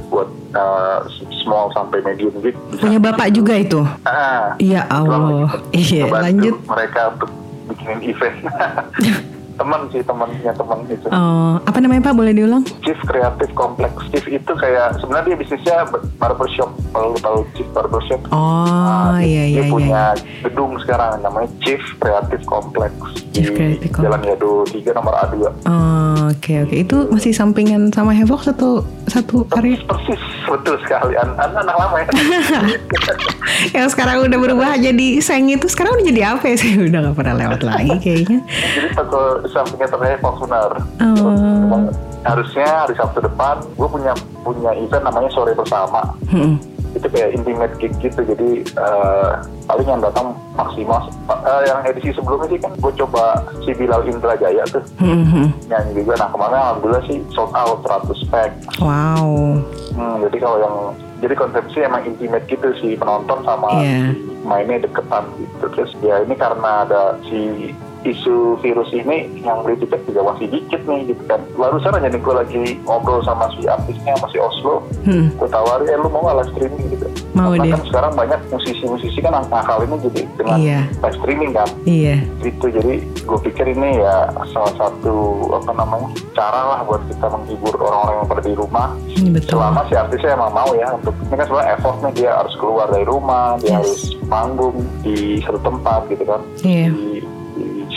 buat 0.09 0.27
uh, 0.53 1.07
small 1.39 1.71
sampai 1.71 2.03
medium 2.03 2.35
gitu 2.41 2.59
Punya 2.75 2.99
bapak 2.99 3.31
juga 3.31 3.55
itu? 3.55 3.81
ah, 4.03 4.57
Ya 4.59 4.83
Allah. 4.89 5.53
Iya, 5.71 6.09
lanjut. 6.09 6.57
mereka 6.65 7.13
untuk 7.13 7.31
bikinin 7.71 8.03
event 8.03 8.45
teman 9.59 9.81
sih 9.89 10.01
temannya 10.01 10.53
teman 10.53 10.79
itu 10.87 11.07
Oh, 11.11 11.59
apa 11.61 11.79
namanya 11.79 12.03
Pak? 12.05 12.15
Boleh 12.15 12.33
diulang? 12.33 12.63
Chief 12.81 12.97
Creative 13.01 13.51
Complex 13.53 13.93
Chief 14.09 14.27
itu 14.31 14.53
kayak 14.55 14.97
sebenarnya 14.97 15.27
dia 15.29 15.37
bisnisnya 15.37 15.77
barbershop 16.17 16.71
kalau 16.89 17.13
tahu 17.17 17.43
Chief 17.53 17.69
Barbershop 17.69 18.21
Oh, 18.31 18.65
Nah, 19.09 19.19
iya 19.19 19.45
dia 19.51 19.61
iya 19.61 19.63
punya 19.69 20.03
iya. 20.15 20.43
gedung 20.43 20.79
sekarang 20.79 21.19
namanya 21.19 21.51
Chief 21.59 21.83
Creative 21.97 22.43
Complex 22.45 22.93
Chief 23.31 23.51
Creative 23.51 23.91
Complex. 23.91 24.05
Jalan 24.05 24.23
Yado 24.25 24.51
3 24.65 24.95
nomor 24.95 25.15
A2 25.17 25.35
Oh, 25.65 26.19
oke 26.29 26.53
oke. 26.63 26.75
Itu 26.77 26.97
masih 27.09 27.33
sampingan 27.33 27.91
sama 27.91 28.13
Havoc 28.13 28.43
satu 28.43 28.81
satu 29.07 29.43
karya 29.47 29.81
persis 29.83 30.21
betul 30.45 30.77
sekali 30.79 31.13
An 31.15 31.33
anak, 31.35 31.61
anak 31.61 31.77
lama 31.77 31.97
ya 31.99 32.07
yang 33.75 33.89
sekarang 33.89 34.23
udah 34.23 34.39
berubah 34.39 34.77
jadi 34.77 35.19
seng 35.19 35.49
itu 35.49 35.67
sekarang 35.67 35.97
udah 35.97 36.07
jadi 36.07 36.23
apa 36.29 36.45
ya? 36.47 36.57
Saya 36.57 36.75
udah 36.83 37.01
gak 37.03 37.17
pernah 37.17 37.35
lewat 37.37 37.61
lagi 37.65 37.95
kayaknya. 37.99 38.39
jadi 38.45 38.89
toko 38.95 39.21
sampingnya 39.51 39.89
ternyata 39.89 40.19
Fortuner 40.19 40.73
Oh. 41.01 41.89
Harusnya 42.21 42.67
hari 42.85 42.95
Sabtu 42.95 43.21
depan 43.21 43.63
gue 43.73 43.89
punya 43.89 44.13
punya 44.43 44.75
event 44.75 45.05
namanya 45.05 45.31
sore 45.31 45.53
bersama 45.53 46.03
Hmm. 46.29 46.59
itu 46.89 47.05
kayak 47.05 47.31
intimate 47.33 47.75
gig 47.77 47.93
gitu 47.99 48.17
jadi 48.19 48.51
eh, 48.65 49.31
paling 49.65 49.87
yang 49.87 50.01
datang 50.01 50.33
maksimal 50.55 51.07
eh, 51.29 51.63
yang 51.65 51.85
edisi 51.85 52.11
sebelumnya 52.11 52.49
sih 52.49 52.59
kan 52.59 52.73
gue 52.75 52.93
coba 52.97 53.25
si 53.63 53.71
Bilal 53.73 54.03
Indrajaya 54.05 54.65
tuh 54.67 54.83
Hmm, 54.97 55.23
hmm. 55.23 55.47
nyanyi 55.69 56.01
juga 56.01 56.17
nah 56.17 56.29
kemarin 56.29 56.59
alhamdulillah 56.59 57.05
sih 57.05 57.21
sold 57.31 57.53
out 57.53 57.85
100 57.85 58.33
pack 58.33 58.51
Wow. 58.81 59.61
hmm, 59.93 60.17
jadi 60.27 60.37
kalau 60.41 60.59
yang 60.59 60.77
jadi 61.19 61.35
konsepsi 61.35 61.79
emang 61.83 62.03
intimate 62.05 62.47
gitu 62.47 62.69
sih 62.79 62.93
penonton 62.95 63.43
sama 63.43 63.69
si 63.79 64.17
mainnya 64.43 64.81
deketan 64.81 65.29
gitu 65.37 65.67
terus 65.69 65.91
ya 66.01 66.23
ini 66.23 66.35
karena 66.35 66.89
ada 66.89 67.03
si 67.29 67.71
isu 68.01 68.37
virus 68.59 68.91
ini 68.91 69.27
yang 69.39 69.61
beli 69.61 69.75
tiket 69.77 70.01
juga 70.05 70.23
masih 70.29 70.47
dikit 70.47 70.81
nih 70.85 71.01
gitu 71.07 71.23
kan 71.25 71.41
barusan 71.53 71.91
aja 71.93 72.07
nih 72.07 72.19
gue 72.19 72.35
lagi 72.37 72.57
ngobrol 72.83 73.21
sama 73.21 73.51
si 73.53 73.65
artisnya 73.65 74.15
masih 74.19 74.39
Oslo 74.41 74.85
Hmm. 75.01 75.33
gue 75.33 75.49
tawari 75.49 75.89
eh 75.89 75.97
lu 75.97 76.07
mau 76.07 76.29
live 76.29 76.53
streaming 76.53 76.85
gitu 76.91 77.09
Mau 77.33 77.49
karena 77.51 77.65
dia. 77.65 77.73
kan 77.73 77.83
sekarang 77.87 78.13
banyak 78.15 78.41
musisi-musisi 78.51 79.19
kan 79.19 79.33
akal 79.43 79.81
ini 79.81 79.97
jadi 80.03 80.21
dengan 80.35 80.59
Iya. 80.59 80.81
live 81.01 81.17
streaming 81.17 81.51
kan 81.53 81.69
Iya. 81.83 82.17
gitu 82.39 82.67
jadi 82.69 82.95
gue 83.01 83.39
pikir 83.43 83.67
ini 83.69 83.99
ya 83.99 84.15
salah 84.49 84.75
satu 84.75 85.15
apa 85.51 85.73
namanya 85.73 86.09
cara 86.35 86.61
lah 86.67 86.81
buat 86.83 87.01
kita 87.07 87.25
menghibur 87.27 87.73
orang-orang 87.75 88.15
yang 88.17 88.29
pada 88.29 88.43
di 88.43 88.53
rumah 88.53 88.89
Ini 89.09 89.31
betul. 89.31 89.57
selama 89.57 89.81
si 89.83 89.95
artisnya 89.95 90.31
emang 90.35 90.53
mau 90.53 90.71
ya 90.73 90.89
untuk 90.93 91.15
ini 91.19 91.35
kan 91.35 91.47
sebenarnya 91.47 91.71
effortnya 91.73 92.11
dia 92.13 92.31
harus 92.35 92.55
keluar 92.55 92.87
dari 92.89 93.05
rumah 93.05 93.47
dia 93.57 93.69
Yes. 93.69 93.77
harus 93.79 94.01
manggung 94.25 94.77
di 95.01 95.17
satu 95.41 95.59
tempat 95.59 96.01
gitu 96.07 96.25
kan 96.25 96.41
Iya. 96.61 96.87
di 96.91 97.18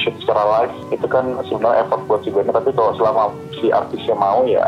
shoot 0.02 0.16
secara 0.20 0.42
live 0.44 0.74
itu 0.90 1.06
kan 1.06 1.24
sebenarnya 1.46 1.86
effort 1.86 2.02
buat 2.10 2.22
si 2.22 2.30
bandnya 2.30 2.58
tapi 2.58 2.74
kalau 2.74 2.92
selama 2.98 3.24
si 3.56 3.70
artisnya 3.70 4.16
mau 4.18 4.42
ya 4.44 4.66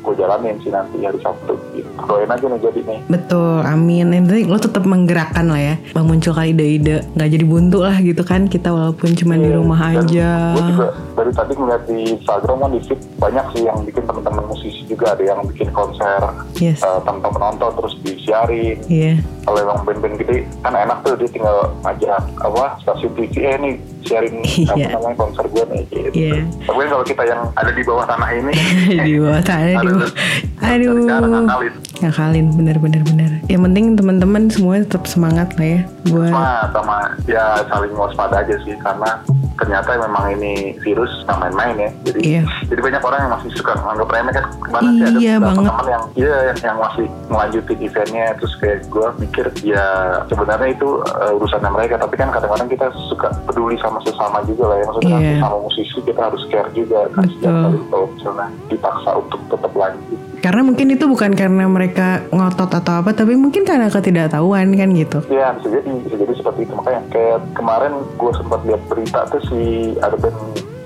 gue 0.00 0.14
jalanin 0.14 0.54
sih 0.62 0.70
nanti 0.70 1.02
hari 1.02 1.18
Sabtu 1.18 1.58
gitu. 1.74 1.90
doain 2.06 2.30
aja 2.30 2.46
nih 2.46 2.62
jadi 2.62 2.80
nih 2.86 2.98
Betul, 3.10 3.58
amin. 3.66 4.06
Penting 4.22 4.46
lo 4.46 4.54
tetap 4.54 4.86
menggerakkan 4.86 5.50
lah 5.50 5.58
ya. 5.58 5.74
Bang 5.90 6.06
muncul 6.06 6.30
kali 6.30 6.54
ide-ide, 6.54 7.02
nggak 7.18 7.26
jadi 7.26 7.42
buntu 7.42 7.82
lah 7.82 7.98
gitu 7.98 8.22
kan. 8.22 8.46
Kita 8.46 8.70
walaupun 8.70 9.18
cuma 9.18 9.34
di 9.34 9.50
Iya, 9.50 9.58
rumah 9.58 9.80
aja. 9.82 10.28
Gue 10.54 10.62
juga 10.70 10.86
dari 11.16 11.32
tadi 11.32 11.52
ngeliat 11.52 11.82
di 11.84 11.98
Instagram 12.14 12.56
kan 12.58 12.70
di 12.70 12.80
feed 12.82 13.00
banyak 13.16 13.46
sih 13.50 13.62
yang 13.64 13.78
bikin 13.82 14.04
teman-teman 14.04 14.44
musisi 14.46 14.84
juga 14.84 15.12
ada 15.12 15.24
yang 15.24 15.40
bikin 15.46 15.68
konser 15.70 16.20
Yes. 16.54 16.80
eh, 16.80 17.00
tanpa 17.02 17.28
penonton 17.28 17.72
terus 17.74 17.94
disiarin. 18.00 18.76
Iya. 18.86 19.20
Kalau 19.42 19.58
emang 19.58 19.78
band-band 19.82 20.16
gede 20.16 20.44
kan 20.60 20.72
enak 20.72 20.98
tuh 21.00 21.14
dia 21.14 21.28
tinggal 21.28 21.56
ngajak 21.80 22.16
apa 22.36 22.64
stasiun 22.80 23.12
TV 23.14 23.32
eh 23.38 23.56
nih 23.56 23.74
siarin 24.02 24.34
apa 24.70 24.76
Iya. 24.76 24.88
namanya 24.92 25.16
konser 25.18 25.44
gue 25.46 25.64
nih 25.66 25.82
gitu. 25.86 26.08
Iya. 26.12 26.40
Tapi 26.62 26.80
kalau 26.86 27.04
kita 27.04 27.22
yang 27.24 27.40
ada 27.54 27.70
di 27.70 27.82
bawah 27.82 28.04
tanah 28.04 28.30
ini 28.30 28.52
di 29.06 29.12
bawah 29.16 29.40
tanah, 29.40 29.72
di 29.72 29.76
bawah. 29.88 30.10
Aduh. 30.62 30.92
Aduh. 30.92 30.94
ngakalin. 31.32 31.74
Ngakalin, 31.96 32.46
bener-bener 32.52 33.02
bener. 33.02 33.30
Yang 33.46 33.62
penting 33.62 33.84
teman-teman 33.94 34.42
semua 34.48 34.74
tetap 34.78 35.04
semangat 35.04 35.48
lah 35.56 35.68
ya 35.70 35.80
buat 36.06 36.28
Sama, 36.28 36.48
sama 36.70 36.96
ya 37.24 37.44
saling 37.66 37.92
waspada 37.92 38.36
aja 38.38 38.54
sih 38.62 38.76
karena 38.76 39.10
ternyata 39.56 39.96
memang 39.96 40.24
ini 40.32 40.54
virus 40.78 41.08
nggak 41.24 41.38
main-main 41.38 41.76
ya 41.78 41.90
jadi 42.04 42.18
Iya. 42.20 42.42
jadi 42.66 42.80
banyak 42.82 43.02
orang 43.02 43.20
yang 43.20 43.32
masih 43.32 43.50
suka 43.52 43.72
menganggap 43.76 44.08
remeh 44.10 44.32
kan 44.32 44.44
ke 44.52 44.68
mana 44.68 44.88
sih 44.90 45.02
ada 45.02 45.16
Iya 45.16 45.34
beberapa 45.36 45.46
banget. 45.48 45.66
teman 45.66 45.86
yang 45.86 46.04
iya 46.14 46.34
yang, 46.44 46.58
yang 46.62 46.76
masih 46.78 47.06
melanjutin 47.26 47.78
eventnya 47.80 48.26
terus 48.36 48.52
kayak 48.56 48.78
gue 48.86 49.06
mikir 49.18 49.46
ya 49.64 49.84
sebenarnya 50.26 50.68
itu 50.70 50.88
uh, 51.02 51.36
urusannya 51.36 51.70
mereka 51.70 51.94
tapi 51.96 52.14
kan 52.14 52.28
kadang-kadang 52.28 52.68
kita 52.68 52.86
suka 53.06 53.28
peduli 53.44 53.76
sama 53.76 53.98
sesama 54.00 54.44
juga 54.44 54.64
lah 54.66 54.76
ya 54.76 54.84
maksudnya 54.86 55.16
Iya. 55.16 55.36
sama 55.40 55.56
musisi 55.58 55.98
kita 55.98 56.20
harus 56.22 56.42
care 56.46 56.70
juga 56.70 57.00
kan 57.10 57.24
Betul. 57.26 57.72
kalau 57.88 58.06
misalnya 58.10 58.46
dipaksa 58.66 59.10
untuk 59.14 59.40
tetap 59.46 59.72
lanjut 59.72 60.18
Karena 60.36 60.62
mungkin 60.62 60.86
itu 60.88 61.04
bukan 61.04 61.32
karena 61.34 61.64
mereka 61.66 62.22
ngotot 62.30 62.70
atau 62.70 63.02
apa, 63.02 63.10
tapi 63.10 63.34
mungkin 63.34 63.66
karena 63.66 63.90
ketidaktahuan 63.90 64.68
kan 64.70 64.94
gitu. 64.94 65.18
Ya 65.26 65.50
bisa 65.50 65.74
jadi, 65.74 65.90
bisa 65.98 66.14
jadi 66.14 66.34
seperti 66.36 66.60
itu 66.62 66.72
makanya 66.72 67.02
kayak 67.10 67.38
kemarin 67.50 67.90
gue 68.14 68.32
sempat 68.32 68.60
lihat 68.62 68.78
berita 68.86 69.26
tuh 69.26 69.42
si 69.48 69.94
ada 70.02 70.16
band 70.18 70.36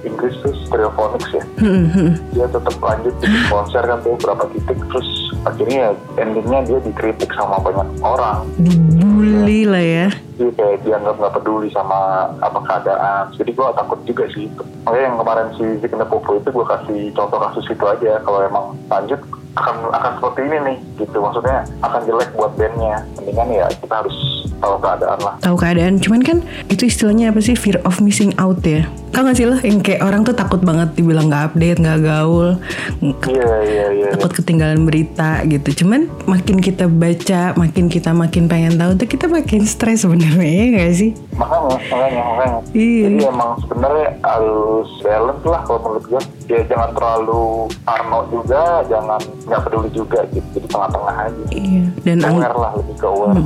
Inggris 0.01 0.33
tuh 0.41 0.53
Stereophonics 0.65 1.31
ya. 1.37 1.45
Hmm, 1.61 1.87
hmm. 1.93 2.11
dia 2.33 2.47
tetap 2.49 2.77
lanjut 2.81 3.13
bikin 3.21 3.45
konser 3.53 3.83
kan 3.85 3.99
tuh 4.01 4.17
berapa 4.17 4.45
titik 4.57 4.79
terus 4.89 5.09
akhirnya 5.45 5.79
ya 5.79 5.91
endingnya 6.21 6.61
dia 6.65 6.79
dikritik 6.81 7.31
sama 7.37 7.61
banyak 7.61 7.89
orang. 8.01 8.49
Dibully 8.61 9.69
lah 9.69 9.85
ya. 9.85 10.09
dia 10.41 10.49
kayak 10.57 10.81
dianggap 10.89 11.21
nggak 11.21 11.35
peduli 11.37 11.69
sama 11.69 12.33
apa 12.41 12.59
keadaan. 12.65 13.29
Jadi 13.37 13.51
gue 13.53 13.67
takut 13.77 14.01
juga 14.09 14.25
sih. 14.33 14.49
Makanya 14.89 15.05
yang 15.05 15.19
kemarin 15.21 15.49
si 15.61 15.65
Zik 15.85 15.93
the 15.93 16.07
Popo 16.09 16.41
itu 16.41 16.49
gue 16.49 16.67
kasih 16.67 17.01
contoh 17.13 17.39
kasus 17.45 17.67
itu 17.69 17.85
aja. 17.85 18.25
Kalau 18.25 18.41
emang 18.41 18.67
lanjut 18.89 19.21
akan 19.61 19.93
akan 19.93 20.13
seperti 20.17 20.41
ini 20.49 20.59
nih 20.65 20.79
gitu. 21.05 21.21
Maksudnya 21.21 21.69
akan 21.85 22.01
jelek 22.09 22.33
buat 22.33 22.57
bandnya. 22.57 23.05
Mendingan 23.21 23.49
ya 23.53 23.67
kita 23.85 23.95
harus 24.01 24.17
tahu 24.61 24.77
keadaan 24.79 25.19
lah 25.19 25.35
Tahu 25.41 25.57
keadaan, 25.57 25.95
cuman 25.97 26.21
kan 26.21 26.39
itu 26.69 26.85
istilahnya 26.85 27.29
apa 27.29 27.41
sih 27.41 27.53
fear 27.53 27.81
of 27.83 27.99
missing 27.99 28.31
out 28.37 28.61
ya. 28.63 28.85
Tau 29.11 29.27
gak 29.27 29.35
sih 29.35 29.43
lo 29.43 29.59
yang 29.59 29.81
kayak 29.81 30.01
orang 30.01 30.23
tuh 30.23 30.33
takut 30.33 30.61
banget 30.61 30.95
dibilang 30.95 31.27
nggak 31.27 31.51
update, 31.51 31.79
nggak 31.79 31.99
gaul, 32.01 32.55
ke- 33.19 33.33
iya 33.33 33.51
iya 33.61 33.87
iya 33.91 34.09
takut 34.13 34.31
ketinggalan 34.37 34.85
berita 34.85 35.43
gitu. 35.45 35.83
Cuman 35.83 36.07
makin 36.25 36.59
kita 36.59 36.87
baca, 36.87 37.53
makin 37.55 37.87
kita 37.87 38.13
makin 38.13 38.47
pengen 38.47 38.77
tahu 38.77 38.95
tuh 38.95 39.09
kita 39.09 39.27
makin 39.27 39.65
stres 39.65 40.05
sebenarnya 40.05 40.47
ya 40.47 40.67
gak 40.77 40.93
sih? 40.95 41.11
makanya 41.33 41.73
makanya 41.89 42.21
makanya 42.23 42.59
Iya. 42.71 43.05
jadi 43.09 43.25
emang 43.27 43.51
sebenarnya 43.59 44.09
harus 44.21 44.89
balance 45.01 45.43
lah 45.43 45.61
kalau 45.65 45.81
menurut 45.81 46.05
gue 46.07 46.23
ya 46.47 46.61
jangan 46.67 46.91
terlalu 46.93 47.45
parno 47.81 48.21
juga 48.29 48.63
jangan 48.85 49.17
nggak 49.41 49.61
peduli 49.65 49.89
juga 49.89 50.21
gitu 50.29 50.45
jadi 50.53 50.67
tengah-tengah 50.69 51.17
aja 51.19 51.45
Iya. 51.51 51.85
Dan 52.05 52.17
aware 52.23 52.53
lah 52.55 52.73
lebih 52.77 52.95
ke 52.95 53.07
aware 53.09 53.41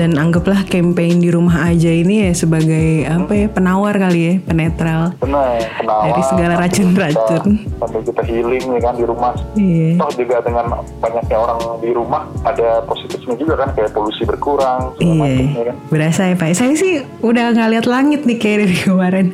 dan 0.00 0.16
anggaplah 0.16 0.64
campaign 0.64 1.20
di 1.20 1.28
rumah 1.28 1.68
aja 1.68 1.92
ini 1.92 2.24
ya 2.24 2.32
sebagai 2.32 3.04
apa 3.04 3.32
ya 3.34 3.46
penawar 3.46 3.92
kali 3.92 4.20
ya, 4.22 4.34
penetral. 4.40 5.12
benar 5.20 5.60
penawar 5.76 6.04
Dari 6.08 6.22
segala 6.24 6.54
racun-racun. 6.56 7.44
kita- 7.52 7.76
sambil 7.76 8.00
kita 8.02 8.22
healing 8.24 8.64
ya 8.66 8.80
kan 8.80 8.94
di 8.96 9.04
rumah 9.04 9.32
Iya. 9.52 10.00
toh 10.00 10.10
juga 10.16 10.36
dengan 10.40 10.64
banyaknya 10.96 11.36
orang 11.36 11.58
di 11.78 11.90
rumah 11.92 12.22
ada 12.42 12.80
positifnya 12.82 13.36
juga 13.36 13.54
kan 13.58 13.68
kayak 13.70 13.92
polusi 13.92 14.24
berkurang 14.24 14.88
macam 14.96 15.20
ya 15.20 15.28
Iya, 15.28 15.62
kan 15.66 15.76
berasa 15.92 16.22
ya 16.24 16.34
Pak. 16.34 16.48
Saya 16.54 16.72
sih 16.74 16.92
udah 17.20 17.44
nggak 17.50 17.68
lihat 17.70 17.86
langit 17.86 18.20
nih 18.24 18.38
kayak 18.38 18.56
dari 18.62 18.76
kemarin. 18.86 19.26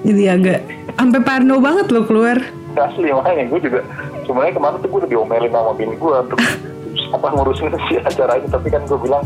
Jadi 0.00 0.22
agak 0.26 0.58
sampai 0.94 1.20
parno 1.20 1.60
banget 1.60 1.86
loh 1.88 2.04
keluar. 2.04 2.40
asli 2.72 3.10
makanya 3.10 3.44
gue 3.46 3.60
juga 3.60 3.80
sebenarnya 4.24 4.54
kemarin 4.54 4.76
tuh 4.78 4.88
gue 4.88 4.98
udah 4.98 5.10
diomelin 5.10 5.50
sama 5.50 5.72
bini 5.74 5.92
gue 5.92 6.14
untuk 6.16 6.38
apa 7.16 7.26
ngurusin 7.28 7.68
si 7.86 7.98
acara 7.98 8.38
ini 8.38 8.46
tapi 8.46 8.70
kan 8.70 8.80
gue 8.82 8.96
bilang 8.96 9.20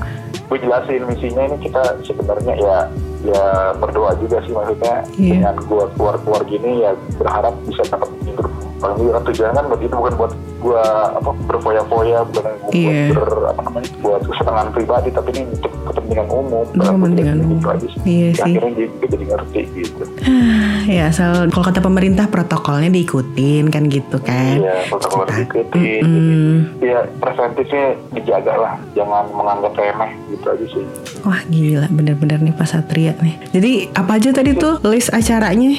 gue 0.55 0.71
jelasin 0.71 1.03
misinya 1.11 1.51
ini 1.51 1.67
kita 1.67 1.83
sebenarnya 2.07 2.55
ya 2.55 2.79
ya 3.27 3.75
berdoa 3.75 4.15
juga 4.23 4.39
sih 4.47 4.55
maksudnya 4.55 5.03
Iya. 5.19 5.51
dengan 5.51 5.57
gue 5.67 5.85
keluar 5.99 6.15
keluar 6.23 6.47
gini 6.47 6.87
ya 6.87 6.95
berharap 7.19 7.59
bisa 7.67 7.83
dapat 7.91 8.07
hidup 8.23 8.47
kan 8.87 9.23
tujuan 9.25 9.51
kan 9.51 9.65
buat 9.65 9.81
itu 9.81 9.95
bukan 9.95 10.15
buat 10.15 10.33
gue 10.61 10.83
apa 11.11 11.31
berfoya-foya 11.45 12.19
bukan 12.27 12.45
Iya. 12.71 13.13
buat 13.13 13.15
ber, 13.15 13.31
apa 13.47 13.61
namanya 13.63 13.89
buat 14.01 14.23
kesenangan 14.23 14.67
pribadi 14.71 15.09
tapi 15.11 15.29
ini 15.33 15.43
untuk 15.51 15.73
kepentingan 15.85 16.27
umum 16.27 16.65
Untuk 16.67 16.85
kepentingan 16.91 17.37
Gitu 17.37 17.47
umum. 17.47 17.61
aja 17.67 17.87
sih. 17.87 18.01
Iya 18.03 18.25
Ya, 18.25 18.33
sih. 18.35 18.43
akhirnya 18.51 18.71
juga 18.75 19.05
jadi 19.07 19.25
ngerti 19.27 19.61
gitu 19.75 20.03
ya 20.97 21.03
asal 21.07 21.31
kalau 21.49 21.65
kata 21.65 21.81
pemerintah 21.81 22.27
protokolnya 22.27 22.91
diikutin 22.91 23.65
kan 23.69 23.83
gitu 23.87 24.17
kan. 24.19 24.57
Iya, 24.59 24.77
protokol 24.89 25.25
diikutin. 25.27 26.03
Mm-mm. 26.03 26.53
Jadi, 26.75 26.87
ya 26.87 27.01
preventifnya 27.15 27.85
dijaga 28.11 28.53
lah, 28.55 28.75
jangan 28.93 29.25
menganggap 29.31 29.73
remeh 29.75 30.11
gitu 30.29 30.47
aja 30.47 30.67
sih. 30.67 30.85
Wah 31.23 31.41
gila 31.47 31.89
bener-bener 31.89 32.39
nih 32.39 32.53
Pak 32.53 32.67
Satria 32.67 33.13
nih. 33.19 33.37
Jadi 33.51 33.73
apa 33.91 34.13
aja 34.15 34.29
tadi 34.31 34.53
tuh 34.55 34.81
list 34.83 35.09
acaranya 35.11 35.73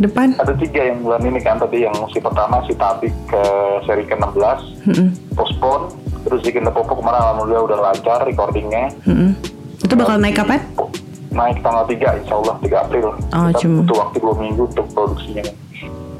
depan? 0.00 0.28
Ada 0.36 0.54
tiga 0.54 0.80
yang 0.84 1.00
bulan 1.00 1.20
ini 1.22 1.38
kan 1.38 1.56
tadi 1.56 1.82
yang 1.82 1.94
si 2.08 2.18
pertama 2.18 2.62
si 2.62 2.72
Tabik 2.72 3.14
ke 3.24 3.42
seri 3.82 4.04
ke-16 4.04 4.58
Mm-mm. 4.86 5.08
postpone 5.32 5.90
terus 6.20 6.40
si 6.40 6.50
Kena 6.50 6.68
Popo 6.68 6.94
kemarin 6.94 7.18
alhamdulillah 7.20 7.62
udah 7.64 7.78
lancar 7.82 8.18
recordingnya 8.22 8.92
Mm-mm. 9.04 9.32
Itu 9.78 9.94
bakal 9.94 10.18
naik 10.18 10.36
kapan? 10.36 10.60
naik 11.30 11.60
tanggal 11.60 11.84
3 11.84 11.94
insya 12.18 12.34
Allah 12.34 12.54
3 12.58 12.66
April 12.80 13.06
Oh, 13.30 13.46
kita 13.46 13.58
cuma- 13.60 13.78
butuh 13.80 13.96
waktu 14.00 14.16
2 14.18 14.34
minggu 14.38 14.62
untuk 14.66 14.86
produksinya 14.90 15.44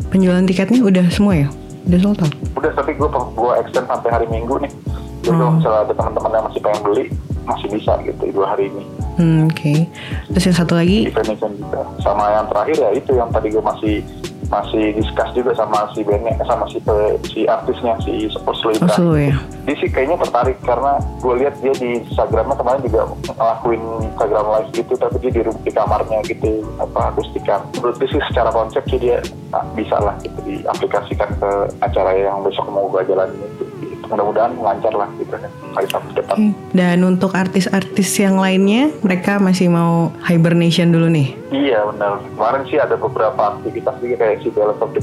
Penjualan 0.06 0.40
tiketnya 0.42 0.80
udah 0.80 1.04
semua 1.08 1.34
ya? 1.36 1.48
Udah 1.84 1.98
sold 1.98 2.18
out? 2.18 2.32
udah 2.54 2.72
tapi 2.72 2.92
gue 2.92 3.08
gue 3.08 3.52
extend 3.58 3.86
sampai 3.86 4.10
hari 4.10 4.26
Minggu 4.26 4.58
nih 4.58 4.72
jadi 5.20 5.30
kalau 5.30 5.46
Hmm. 5.46 5.56
misalnya 5.56 5.80
ada 5.80 5.94
teman-teman 5.94 6.30
yang 6.32 6.44
masih 6.44 6.60
pengen 6.60 6.80
beli 6.82 7.04
masih 7.44 7.66
bisa 7.68 7.92
gitu 8.02 8.22
dua 8.30 8.46
hari 8.48 8.68
ini 8.68 8.82
Hmm, 9.18 9.50
Oke. 9.50 9.90
Terus 10.30 10.44
yang 10.46 10.56
satu 10.56 10.78
lagi? 10.78 11.10
event 11.10 11.34
event 11.34 11.54
juga 11.58 11.82
sama 12.00 12.30
yang 12.30 12.46
terakhir 12.46 12.76
ya 12.78 12.90
itu 12.94 13.10
yang 13.18 13.28
tadi 13.34 13.50
gue 13.50 13.62
masih 13.62 14.06
masih 14.48 14.96
discuss 14.96 15.28
juga 15.36 15.52
sama 15.52 15.92
si 15.92 16.00
bandnya 16.00 16.32
sama 16.48 16.64
si 16.72 16.80
si 17.28 17.44
artisnya 17.44 17.98
si 18.00 18.32
Oslo 18.48 18.72
Ibra. 18.72 18.88
Oslo 18.88 19.12
ya? 19.18 19.36
dia 19.68 19.76
sih 19.76 19.88
kayaknya 19.92 20.16
tertarik 20.24 20.56
karena 20.64 20.96
gue 21.20 21.34
lihat 21.36 21.54
dia 21.60 21.74
di 21.76 22.00
Instagramnya 22.00 22.56
kemarin 22.56 22.80
juga 22.80 23.00
ngelakuin 23.28 23.82
Instagram 24.08 24.44
live 24.48 24.70
gitu 24.72 24.92
tapi 24.96 25.16
dia 25.20 25.30
di, 25.36 25.40
di 25.44 25.72
kamarnya 25.74 26.24
gitu 26.24 26.64
apa 26.80 27.12
akustikan 27.12 27.60
menurut 27.76 28.00
dia 28.00 28.08
sih 28.08 28.20
secara 28.32 28.48
konsep 28.48 28.82
sih 28.88 28.96
dia 28.96 29.20
ah, 29.52 29.64
bisa 29.76 30.00
lah 30.00 30.16
gitu 30.24 30.38
diaplikasikan 30.48 31.28
ke 31.36 31.50
acara 31.84 32.16
yang 32.16 32.40
besok 32.40 32.64
mau 32.72 32.88
gue 32.88 33.04
jalanin 33.04 33.36
itu. 33.44 33.64
Mudah-mudahan 34.08 34.52
lancar 34.58 34.92
lah 34.96 35.08
gitu 35.20 35.36
kan 35.36 35.50
hari 35.76 35.88
Sabtu 35.92 36.10
depan. 36.16 36.56
Dan 36.72 37.04
untuk 37.04 37.36
artis-artis 37.36 38.10
yang 38.18 38.40
lainnya, 38.40 38.90
mereka 39.04 39.36
masih 39.38 39.68
mau 39.68 40.10
hibernation 40.24 40.90
dulu 40.90 41.12
nih? 41.12 41.36
Iya 41.52 41.84
benar. 41.92 42.20
Kemarin 42.36 42.62
sih 42.68 42.78
ada 42.80 42.96
beberapa 42.96 43.56
aktivitas 43.56 43.94
juga 44.00 44.16
kayak 44.20 44.44
si 44.44 44.48
Bella 44.52 44.74
of 44.76 44.90
the 44.92 45.02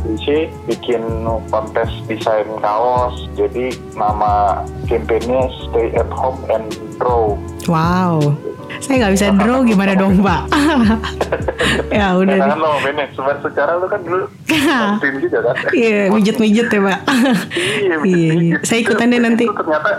bikin 0.69 1.01
kontes 1.49 1.89
desain 2.09 2.49
kaos. 2.61 3.29
Jadi 3.37 3.73
nama 3.97 4.65
kampanye 4.89 5.49
Stay 5.69 5.93
at 5.97 6.09
Home 6.13 6.41
and 6.49 6.69
Draw. 6.97 7.37
Wow. 7.65 8.37
Saya 8.81 8.95
nggak 9.01 9.13
bisa 9.13 9.25
draw 9.35 9.59
gimana 9.61 9.93
dong 9.93 10.19
Pak? 10.25 10.41
ya 11.97 12.15
udah 12.15 12.35
Karena 12.35 12.45
deh. 12.45 12.51
kan 12.51 12.59
lo 12.59 12.71
sebenarnya 12.81 13.41
secara 13.41 13.71
lo 13.77 13.85
kan 13.87 14.01
dulu 14.03 14.25
tim 15.03 15.15
juga 15.19 15.39
kan. 15.45 15.55
Iya, 15.71 16.01
mijet-mijet 16.11 16.67
ya 16.69 16.81
Pak. 16.81 16.99
Iya, 17.55 17.95
Iya, 18.03 18.33
iya. 18.35 18.55
Saya 18.61 18.79
ikutan 18.81 19.11
deh 19.11 19.21
nanti. 19.21 19.45
Itu 19.45 19.55
ternyata 19.55 19.89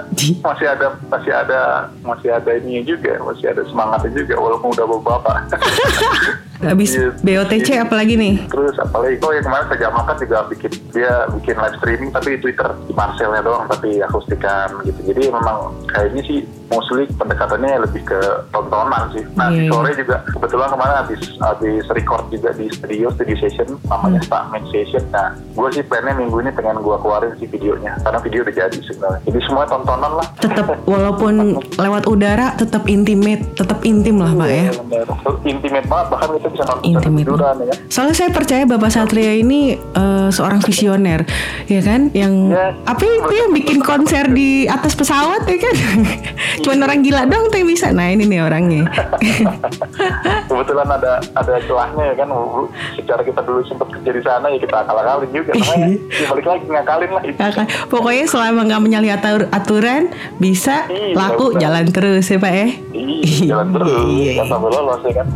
masih 0.43 0.67
ada 0.69 0.87
masih 1.09 1.33
ada 1.33 1.61
masih 2.03 2.29
ada 2.31 2.51
ininya 2.55 2.83
juga, 2.87 3.13
masih 3.23 3.47
ada 3.51 3.63
semangatnya 3.67 4.11
juga 4.15 4.35
walaupun 4.37 4.69
udah 4.73 4.87
beberapa. 4.89 5.31
Habis 6.59 6.91
Iya. 6.93 7.11
BOTC 7.19 7.69
apalagi 7.79 8.15
nih? 8.15 8.35
Terus 8.47 8.77
apalagi 8.77 9.19
oh 9.19 9.31
ya 9.31 9.41
kemarin 9.41 9.67
Sejak 9.69 9.91
Makan 9.91 10.17
juga 10.17 10.39
bikin 10.47 10.73
dia 10.91 11.13
bikin 11.31 11.55
live 11.55 11.77
streaming 11.77 12.11
tapi 12.11 12.29
di 12.33 12.39
Twitter 12.41 12.69
di 12.83 12.93
Marcelnya 12.93 13.41
doang 13.41 13.65
tapi 13.67 14.01
akustikan 14.01 14.69
gitu. 14.83 15.01
Jadi 15.05 15.29
memang 15.29 15.59
kayaknya 15.87 16.23
sih 16.23 16.39
mostly 16.67 17.07
pendekatannya 17.13 17.79
lebih 17.81 18.03
ke 18.05 18.19
tontonan 18.51 19.07
sih. 19.11 19.23
Nah 19.35 19.49
Iya, 19.49 19.55
di 19.55 19.63
iya. 19.63 19.71
sore 19.71 19.91
juga 19.95 20.17
kebetulan 20.27 20.69
kemarin 20.69 20.97
habis 20.99 21.21
habis 21.39 21.85
record 21.89 22.25
juga 22.29 22.51
di 22.53 22.67
studio 22.69 23.07
studio 23.11 23.37
session 23.37 23.69
namanya 23.87 24.15
Hmm. 24.17 24.27
Starman 24.27 24.63
Session. 24.67 25.05
Nah 25.09 25.27
gue 25.37 25.69
sih 25.71 25.83
plannya 25.83 26.15
minggu 26.15 26.37
ini 26.39 26.51
pengen 26.51 26.79
gue 26.79 26.97
keluarin 26.97 27.33
sih 27.37 27.47
videonya 27.47 27.95
karena 28.01 28.19
video 28.19 28.41
udah 28.43 28.55
jadi 28.57 28.79
sebenarnya. 28.83 29.21
Jadi 29.25 29.39
semua 29.43 29.65
tontonan 29.65 30.13
lah. 30.15 30.27
Tetap 30.37 30.67
walaupun 30.89 31.35
lewat 31.75 32.05
udara 32.07 32.57
tetap 32.57 32.87
intimate, 32.87 33.45
tetap 33.55 33.79
intim 33.83 34.17
lah 34.17 34.33
Pak 34.33 34.49
ya. 34.49 34.57
Iya, 34.57 34.73
bener. 34.81 35.07
Intimate 35.45 35.87
banget 35.87 36.07
bahkan 36.09 36.29
kita 36.47 36.55
bisa 36.55 36.65
nonton 36.65 36.87
Intimate. 36.87 37.27
tiduran 37.27 37.55
ya. 37.61 37.75
Soalnya 37.89 38.15
saya 38.15 38.31
percaya 38.31 38.63
Bapak 38.65 38.87
Satria 38.89 39.35
ini 39.35 39.61
eh, 39.75 40.29
seorang 40.29 40.63
visioner, 40.63 41.27
ya 41.67 41.81
kan? 41.81 42.09
Yang 42.13 42.35
Ya. 42.49 42.71
apa 42.87 43.03
itu 43.03 43.33
yang 43.35 43.51
bikin 43.51 43.79
konser 43.81 44.31
di 44.31 44.49
atas 44.65 44.95
pesawat 44.95 45.43
ya 45.45 45.59
kan? 45.59 45.75
Cuman 46.63 46.79
orang 46.81 47.03
gila 47.03 47.27
dong 47.27 47.51
tuh 47.51 47.59
yang 47.59 47.67
bisa. 47.67 47.91
Nah 47.91 48.07
ini 48.07 48.23
nih 48.25 48.41
orangnya. 48.41 48.87
kebetulan 50.47 50.87
ada 50.89 51.19
ada 51.33 51.55
celahnya 51.61 52.05
ya 52.07 52.15
kan 52.17 52.29
secara 52.95 53.21
kita 53.21 53.41
dulu 53.43 53.61
sempat 53.65 53.89
kerja 53.91 54.11
di 54.13 54.23
sana 54.23 54.47
ya 54.47 54.59
kita 54.59 54.77
akal 54.79 54.95
akalin 54.95 55.31
juga 55.33 55.51
makanya 55.59 55.89
ya 56.13 56.27
balik 56.29 56.47
lagi 56.47 56.65
ngakalin 56.67 57.11
lah 57.11 57.23
itu? 57.25 57.39
Pokoknya 57.89 58.25
selama 58.27 58.61
nggak 58.65 58.83
menyalahi 58.83 59.13
atur- 59.13 59.51
aturan 59.51 60.03
bisa 60.39 60.87
Iya, 60.87 61.13
laku 61.13 61.51
benar. 61.51 61.61
jalan 61.61 61.87
terus 61.91 62.25
ya 62.25 62.39
Pak 62.39 62.53
ya. 62.53 62.69
Iya, 62.93 63.47
jalan 63.49 63.69
terus 63.73 63.91
Iya, 64.07 64.31
ya 64.33 64.45
sampai 64.47 64.71
lolos 64.71 65.01
ya 65.03 65.13
kan 65.13 65.27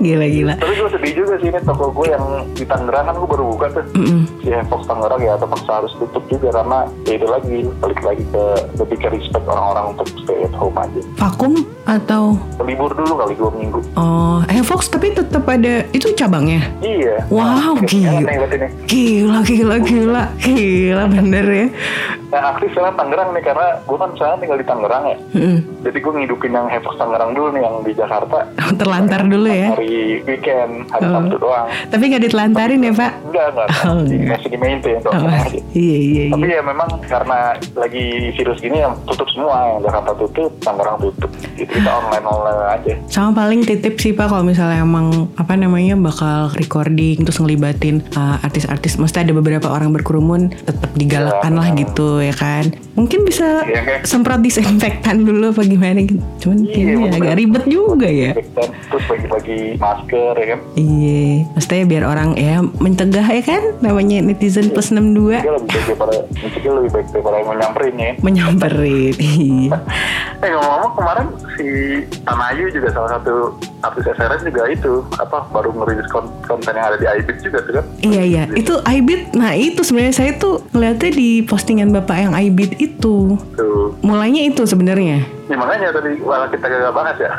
Gila-gila. 0.00 0.54
Tapi 0.56 0.72
gue 0.74 0.90
sedih 0.90 1.12
juga 1.14 1.34
sih 1.38 1.48
ini 1.48 1.60
toko 1.60 1.92
gue 1.92 2.08
yang 2.08 2.24
di 2.56 2.64
Tangerang 2.64 3.04
kan 3.04 3.14
gue 3.14 3.28
baru 3.28 3.44
buka 3.52 3.66
tuh. 3.70 3.84
Mm-mm. 3.94 4.24
Si 4.40 4.48
Fox 4.66 4.82
Tangerang 4.84 5.20
ya 5.20 5.36
terpaksa 5.36 5.72
harus 5.76 5.92
tutup 5.94 6.24
juga 6.26 6.48
karena 6.50 6.78
ya 7.04 7.12
itu 7.14 7.26
lagi 7.28 7.56
balik 7.78 8.00
lagi 8.00 8.24
ke 8.26 8.44
lebih 8.80 8.96
ke 8.96 9.08
respect 9.12 9.44
orang-orang 9.44 9.92
untuk 9.92 10.06
stay 10.18 10.40
at 10.40 10.54
home 10.56 10.76
aja. 10.76 11.00
Vakum 11.20 11.52
atau 11.84 12.38
Libur 12.64 12.92
dulu 12.92 13.18
kali 13.18 13.34
dua 13.34 13.50
minggu. 13.52 13.80
oh 13.98 14.40
eh 14.46 14.62
Fox 14.62 14.88
tapi 14.88 15.12
tetap 15.12 15.44
ada 15.44 15.84
itu 15.90 16.08
cabangnya. 16.14 16.64
Iya. 16.80 17.26
Wow, 17.28 17.76
Nah, 17.76 17.84
gila. 17.84 18.20
Gila, 18.86 19.38
gila, 19.42 19.76
gila, 19.78 20.24
gila 20.38 21.04
bener 21.06 21.46
ya. 21.46 21.66
Yang 22.30 22.44
aktif 22.46 22.68
sekarang 22.72 22.94
Tangerang 22.94 23.28
nih 23.34 23.42
karena 23.42 23.66
gue 23.82 23.98
kan 23.98 24.10
sekarang 24.14 24.36
tinggal 24.38 24.58
di 24.58 24.66
Tangerang 24.66 25.04
ya. 25.04 25.16
Mm-mm. 25.36 25.58
Jadi 25.82 25.98
gue 25.98 26.12
ngidupin 26.14 26.52
yang 26.52 26.66
Fox 26.80 26.94
Tangerang 26.96 27.30
dulu 27.34 27.48
nih 27.52 27.62
yang 27.62 27.76
di 27.82 27.92
Jakarta. 27.92 28.38
Terlantar 28.78 29.20
dulu 29.26 29.48
ya. 29.50 29.68
Hari 29.74 29.89
weekend, 30.22 30.86
hari 30.88 31.02
Oh. 31.02 31.12
Sabtu 31.12 31.36
doang. 31.38 31.68
Tapi 31.86 32.02
nggak 32.06 32.22
ditelantarin 32.24 32.80
ya 32.80 32.92
Pak? 32.92 33.12
Enggak, 33.22 33.46
enggak. 33.50 33.68
Oh, 33.84 34.00
Di- 34.00 34.16
enggak. 34.16 34.36
Masih 34.36 34.48
di 34.48 34.58
maintain 34.58 34.96
tuh. 34.98 35.10
Oh, 35.10 35.20
iya 35.72 35.98
iya 35.98 36.24
Tapi 36.30 36.44
iya. 36.44 36.56
ya 36.56 36.62
memang 36.62 36.88
karena 37.02 37.38
lagi 37.74 38.04
virus 38.32 38.58
gini 38.58 38.78
yang 38.78 38.94
tutup 39.04 39.26
semua, 39.28 39.56
yang 39.68 39.78
Jakarta 39.82 40.12
tutup, 40.16 40.50
Tangerang 40.60 40.98
tutup. 41.00 41.30
Itu 41.54 41.70
kita 41.70 41.90
online 41.90 42.26
online 42.26 42.60
aja. 42.70 42.92
Sama 43.06 43.30
paling 43.36 43.60
titip 43.62 43.96
sih 43.96 44.12
Pak 44.12 44.28
kalau 44.28 44.42
misalnya 44.42 44.80
emang 44.80 45.08
apa 45.34 45.54
namanya 45.54 45.96
bakal 45.96 46.52
recording 46.54 46.90
terus 47.20 47.38
ngelibatin 47.38 48.04
uh, 48.12 48.38
artis-artis, 48.40 48.96
mesti 48.96 49.20
ada 49.20 49.32
beberapa 49.32 49.66
orang 49.66 49.90
berkerumun, 49.90 50.52
tetap 50.60 50.90
digalakkan 50.94 51.54
lah 51.54 51.72
gitu 51.72 52.20
ya 52.20 52.32
kan. 52.32 52.68
Mungkin 52.92 53.22
bisa 53.22 53.62
Iya, 53.62 53.80
kayak- 53.82 54.04
semprot 54.04 54.40
disinfektan 54.40 55.22
dulu 55.22 55.50
apa 55.50 55.62
gimana 55.62 56.00
gitu. 56.00 56.20
Cuman 56.38 56.58
Iya, 56.62 56.94
bener. 56.98 57.16
agak 57.16 57.34
ribet 57.36 57.64
juga 57.66 58.06
ya. 58.06 58.30
Terus 58.36 59.04
bagi-bagi 59.06 59.79
masker 59.80 60.32
ya 60.36 60.46
kan. 60.46 60.60
Iya, 60.76 61.24
maksudnya 61.50 61.84
biar 61.88 62.04
orang 62.04 62.30
ya 62.36 62.54
mencegah 62.60 63.24
ya 63.24 63.42
kan 63.42 63.62
namanya 63.80 64.20
netizen 64.20 64.68
plus 64.68 64.92
62 64.92 65.40
Dia 65.40 65.50
lebih 65.50 65.66
baik 65.66 65.84
daripada 65.88 66.14
mencegah 66.30 66.72
lebih 66.76 66.90
baik 66.92 67.06
daripada 67.08 67.34
yang 67.34 67.46
mau 67.46 67.56
nyamperin 67.56 67.96
ya. 67.96 68.12
menyamperin. 68.20 69.14
Iya. 69.16 69.70
Eh 70.40 70.48
ngomong-ngomong 70.48 70.92
kemarin 70.96 71.26
si 71.52 71.66
Tanayu 72.24 72.72
juga 72.72 72.88
salah 72.90 73.20
satu 73.20 73.52
artis 73.80 74.08
SRN 74.08 74.40
juga 74.42 74.72
itu 74.72 74.92
apa 75.14 75.44
baru 75.50 75.68
ngerilis 75.70 76.08
kon- 76.08 76.32
konten 76.42 76.72
yang 76.72 76.88
ada 76.88 76.96
di 76.96 77.04
iBit 77.04 77.44
juga 77.44 77.60
tuh 77.60 77.72
kan. 77.76 77.84
Iya 78.00 78.22
iya, 78.24 78.42
itu 78.56 78.72
iBit. 78.72 79.36
Nah 79.36 79.52
itu 79.52 79.84
sebenarnya 79.84 80.16
saya 80.16 80.32
tuh 80.34 80.64
ngeliatnya 80.72 81.12
di 81.12 81.44
postingan 81.44 81.92
bapak 81.92 82.16
yang 82.18 82.32
iBit 82.32 82.72
itu. 82.80 83.36
Tuh. 83.52 83.92
Mulainya 84.00 84.48
itu 84.48 84.64
sebenarnya. 84.64 85.28
Ya, 85.50 85.58
makanya 85.58 85.90
tadi 85.90 86.14
malah 86.22 86.46
kita 86.46 86.62
gak 86.62 86.94
bahas 86.94 87.16
ya. 87.18 87.30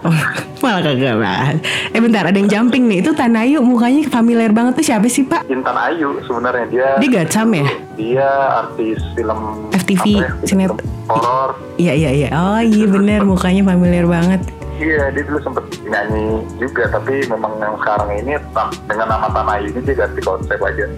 Oh, 0.00 0.16
malah 0.60 0.80
kagak 0.82 1.12
bahas. 1.14 1.56
Eh 1.92 2.00
bentar, 2.00 2.24
ada 2.24 2.32
yang 2.32 2.48
jumping 2.48 2.84
nih. 2.84 3.00
Itu 3.00 3.12
Tanayu 3.12 3.60
mukanya 3.60 4.08
familiar 4.08 4.48
banget 4.48 4.80
tuh 4.80 4.86
siapa 4.86 5.04
sih 5.06 5.22
pak? 5.22 5.44
Intan 5.46 5.76
Ayu 5.76 6.24
sebenarnya 6.24 6.64
dia 6.66 6.88
Dia 6.98 7.08
gacam 7.14 7.48
ya? 7.52 7.68
dia 7.94 8.28
artis 8.56 8.96
film 9.12 9.68
FTV, 9.70 10.04
ya, 10.16 10.32
sinet- 10.42 10.72
horor. 11.04 11.52
Iya 11.76 11.92
iya 11.94 12.10
iya. 12.14 12.28
Oh 12.32 12.56
iya 12.58 12.88
bener, 12.88 13.20
mukanya 13.22 13.60
familiar 13.62 14.08
banget. 14.08 14.40
Iya, 14.74 15.12
dia 15.12 15.22
dulu 15.22 15.36
sempet 15.38 15.60
nyanyi 15.84 16.40
juga, 16.56 16.88
tapi 16.88 17.20
memang 17.26 17.52
yang 17.56 17.76
sekarang 17.76 18.08
ini 18.16 18.40
dengan 18.86 19.06
nama 19.06 19.28
Tanah 19.28 19.60
ini 19.60 19.76
dia 19.78 19.94
ganti 19.94 20.20
konsep 20.20 20.56
aja. 20.56 20.88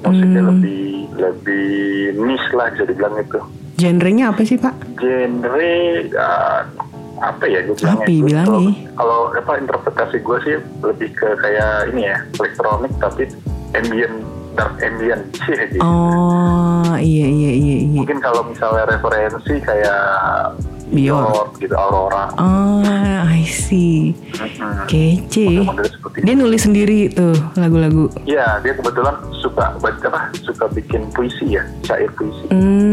Musiknya 0.00 0.38
Hmm. 0.40 0.50
lebih 0.52 0.82
lebih 1.12 1.66
niche 2.16 2.50
lah 2.52 2.70
bisa 2.70 2.86
dibilang 2.86 3.18
itu. 3.18 3.38
Genrenya 3.82 4.30
apa 4.30 4.46
sih 4.46 4.54
pak? 4.62 4.78
Genre 4.94 5.74
uh, 6.14 6.62
apa 7.18 7.44
ya 7.50 7.66
gue 7.66 7.74
bilangnya? 7.74 7.98
Apa 7.98 8.06
ya 8.06 8.20
Gua 8.22 8.28
bilangnya? 8.30 8.72
Kalau, 8.94 9.18
apa 9.34 9.52
interpretasi 9.58 10.16
gue 10.22 10.38
sih 10.46 10.54
lebih 10.86 11.10
ke 11.18 11.28
kayak 11.42 11.90
ini 11.90 12.06
ya 12.06 12.22
elektronik 12.38 12.94
tapi 13.02 13.26
ambient 13.74 14.22
dark 14.54 14.78
ambient 14.78 15.22
sih 15.42 15.58
gitu. 15.74 15.82
Oh 15.82 16.94
iya 16.94 17.26
iya 17.26 17.52
iya 17.58 17.76
iya. 17.90 17.98
Mungkin 17.98 18.22
kalau 18.22 18.46
misalnya 18.46 18.86
referensi 18.86 19.58
kayak. 19.58 19.98
Bjork 20.92 21.56
gitu 21.56 21.72
Aurora. 21.72 22.28
Oh 22.36 22.84
I 23.24 23.48
see. 23.48 24.12
Mm-mm. 24.36 24.84
Kece. 24.84 25.64
Model 25.64 25.88
Dia 26.20 26.34
nulis 26.36 26.68
sendiri 26.68 27.08
tuh 27.08 27.32
lagu-lagu. 27.56 28.12
Iya, 28.28 28.60
dia 28.60 28.76
kebetulan 28.76 29.16
suka 29.40 29.72
baca 29.80 30.06
apa? 30.12 30.28
Suka 30.44 30.68
bikin 30.68 31.08
puisi 31.16 31.56
ya, 31.56 31.64
syair 31.80 32.12
puisi. 32.12 32.44
Hmm, 32.52 32.91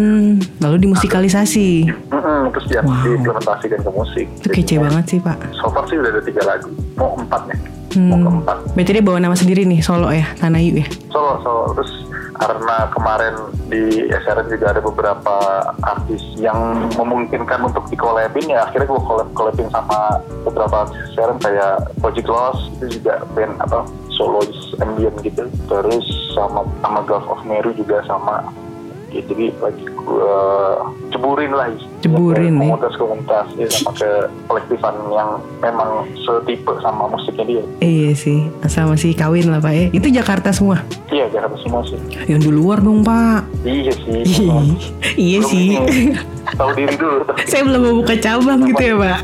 lalu 0.60 0.76
dimusikalisasi. 0.82 1.88
Mm-mm, 2.10 2.52
terus 2.52 2.66
dia 2.68 2.82
Wow. 2.82 3.04
diimplementasikan 3.04 3.80
ke 3.80 3.90
musik. 3.90 4.26
Itu 4.38 4.48
kece 4.50 4.76
banget 4.78 5.06
sih 5.08 5.20
pak. 5.20 5.38
So 5.56 5.68
far 5.70 5.84
sih 5.86 5.96
udah 5.96 6.10
ada 6.10 6.22
tiga 6.22 6.42
lagu, 6.44 6.70
mau 6.94 7.16
empat 7.16 7.42
nih, 7.48 7.60
mau 7.98 8.16
Hmm. 8.16 8.24
keempat. 8.24 8.58
Berarti 8.72 8.92
dia 8.92 9.04
bawa 9.04 9.18
nama 9.18 9.36
sendiri 9.36 9.64
nih, 9.64 9.80
solo 9.80 10.10
ya, 10.10 10.28
Tanayu 10.36 10.78
ya. 10.78 10.88
Solo, 11.10 11.40
solo. 11.42 11.64
Terus 11.74 11.92
karena 12.36 12.88
kemarin 12.90 13.36
di 13.68 13.84
SRN 14.08 14.48
juga 14.48 14.72
ada 14.72 14.80
beberapa 14.80 15.36
artis 15.82 16.24
yang 16.36 16.56
memungkinkan 16.96 17.60
untuk 17.62 17.84
dikolabin 17.88 18.48
ya 18.48 18.64
akhirnya 18.64 18.88
gue 18.88 19.02
collab 19.04 19.28
collabin 19.34 19.68
sama 19.68 20.24
beberapa 20.48 20.88
artis 20.88 20.96
SRN 21.14 21.36
kayak 21.38 21.74
Project 22.00 22.32
Lost 22.32 22.64
itu 22.80 22.96
juga 22.96 23.28
band 23.36 23.60
apa 23.60 23.84
solois 24.16 24.56
ambient 24.80 25.20
gitu 25.20 25.44
terus 25.68 26.08
sama 26.32 26.64
sama 26.80 27.04
Gulf 27.04 27.28
of 27.28 27.44
Meru 27.44 27.76
juga 27.76 28.00
sama 28.08 28.40
jadi 29.10 29.50
lagi 29.58 29.84
gue 29.84 30.34
ceburin 31.10 31.52
lah 31.52 31.68
Ceburin, 32.00 32.56
ya. 32.56 32.64
komunitas-komunitas 32.64 33.48
ya, 33.60 33.68
sama 33.68 33.92
ke 33.92 34.10
kolektifan 34.48 34.96
yang 35.12 35.30
memang 35.60 36.08
setipe 36.16 36.72
sama 36.80 37.12
musiknya 37.12 37.44
dia 37.44 37.64
Iya 37.80 38.12
sih, 38.16 38.40
asal 38.62 38.88
masih 38.88 39.12
kawin 39.12 39.52
lah 39.52 39.60
pak 39.60 39.74
ya. 39.74 39.86
Itu 39.92 40.08
Jakarta 40.08 40.50
semua. 40.50 40.80
iya 41.10 41.28
Jakarta 41.28 41.60
semua 41.60 41.84
sih 41.84 42.00
Yang 42.26 42.48
di 42.48 42.52
luar 42.54 42.80
dong 42.80 43.04
pak. 43.04 43.44
iya 43.62 43.92
sih 43.92 44.24
iya 45.18 45.40
sih. 45.44 45.76
tahu 46.50 46.72
diri 46.74 46.96
dulu 46.96 47.20
Saya 47.44 47.68
belum 47.68 47.82
mau 47.82 47.94
buka 48.00 48.16
cabang 48.16 48.64
gitu 48.66 48.84
ya 48.86 48.96
pak. 48.96 49.20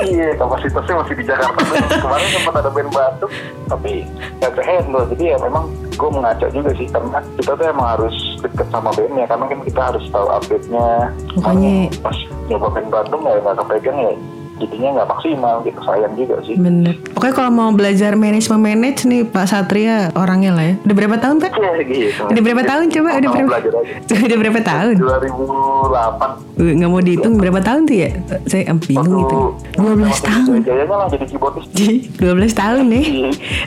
iya 0.00 0.28
kapasitasnya 0.34 0.94
masih 0.96 1.14
di 1.14 1.24
Jakarta 1.26 1.60
kemarin 2.00 2.28
sempat 2.32 2.54
ada 2.56 2.70
band 2.70 2.90
Batuk 2.90 3.30
tapi 3.66 4.08
nggak 4.40 4.52
ke 4.56 4.62
handle 4.64 5.04
jadi 5.12 5.24
ya 5.30 5.38
memang 5.38 5.68
gue 6.00 6.08
mengajak 6.16 6.48
juga 6.56 6.70
sih 6.80 6.88
karena 6.88 7.20
kita 7.36 7.52
tuh 7.52 7.66
emang 7.68 7.88
harus 8.00 8.16
deket 8.40 8.66
sama 8.72 8.88
bandnya 8.96 9.28
karena 9.28 9.44
kan 9.52 9.60
kita 9.60 9.80
harus 9.92 10.04
tahu 10.08 10.26
update 10.32 10.66
nya 10.72 11.12
Makanya- 11.36 11.92
pas 12.00 12.16
nyoba 12.48 12.68
band 12.72 12.88
Bandung 12.88 13.22
ya 13.28 13.36
nggak 13.36 13.56
kepegang 13.60 13.98
ya 14.00 14.12
jadinya 14.60 14.88
nggak 15.00 15.08
maksimal 15.08 15.54
gitu 15.64 15.80
sayang 15.82 16.12
juga 16.14 16.36
sih 16.44 16.54
Bener. 16.54 16.94
Oke 17.16 17.32
kalau 17.32 17.50
mau 17.50 17.70
belajar 17.72 18.12
manage 18.14 18.46
memanage 18.46 19.08
nih 19.08 19.24
Pak 19.24 19.48
Satria 19.48 20.12
orangnya 20.14 20.52
lah 20.52 20.64
ya. 20.68 20.74
Udah 20.84 20.94
berapa 20.94 21.16
tahun 21.16 21.36
pak? 21.40 21.50
Iya 21.56 21.70
gitu 21.82 22.22
Udah 22.28 22.42
berapa 22.44 22.62
tahun 22.62 22.84
coba? 22.92 23.10
Udah 23.16 23.30
berapa? 23.32 23.56
Udah 24.28 24.36
berapa 24.38 24.60
tahun? 24.60 24.94
2008 25.00 26.50
Uh, 26.60 26.76
Nggak 26.76 26.90
mau 26.92 27.00
dihitung 27.00 27.40
berapa 27.40 27.56
tahun 27.64 27.88
tuh 27.88 27.96
ya? 27.96 28.10
Saya 28.44 28.68
bingung 28.76 29.24
gitu. 29.24 29.36
12 29.80 29.96
tahun. 30.20 30.58
Jayanya 30.60 30.92
lah 30.92 31.08
jadi 31.08 31.24
keyboardis 31.24 31.64
12 32.20 32.52
tahun 32.52 32.84
nih 32.92 33.06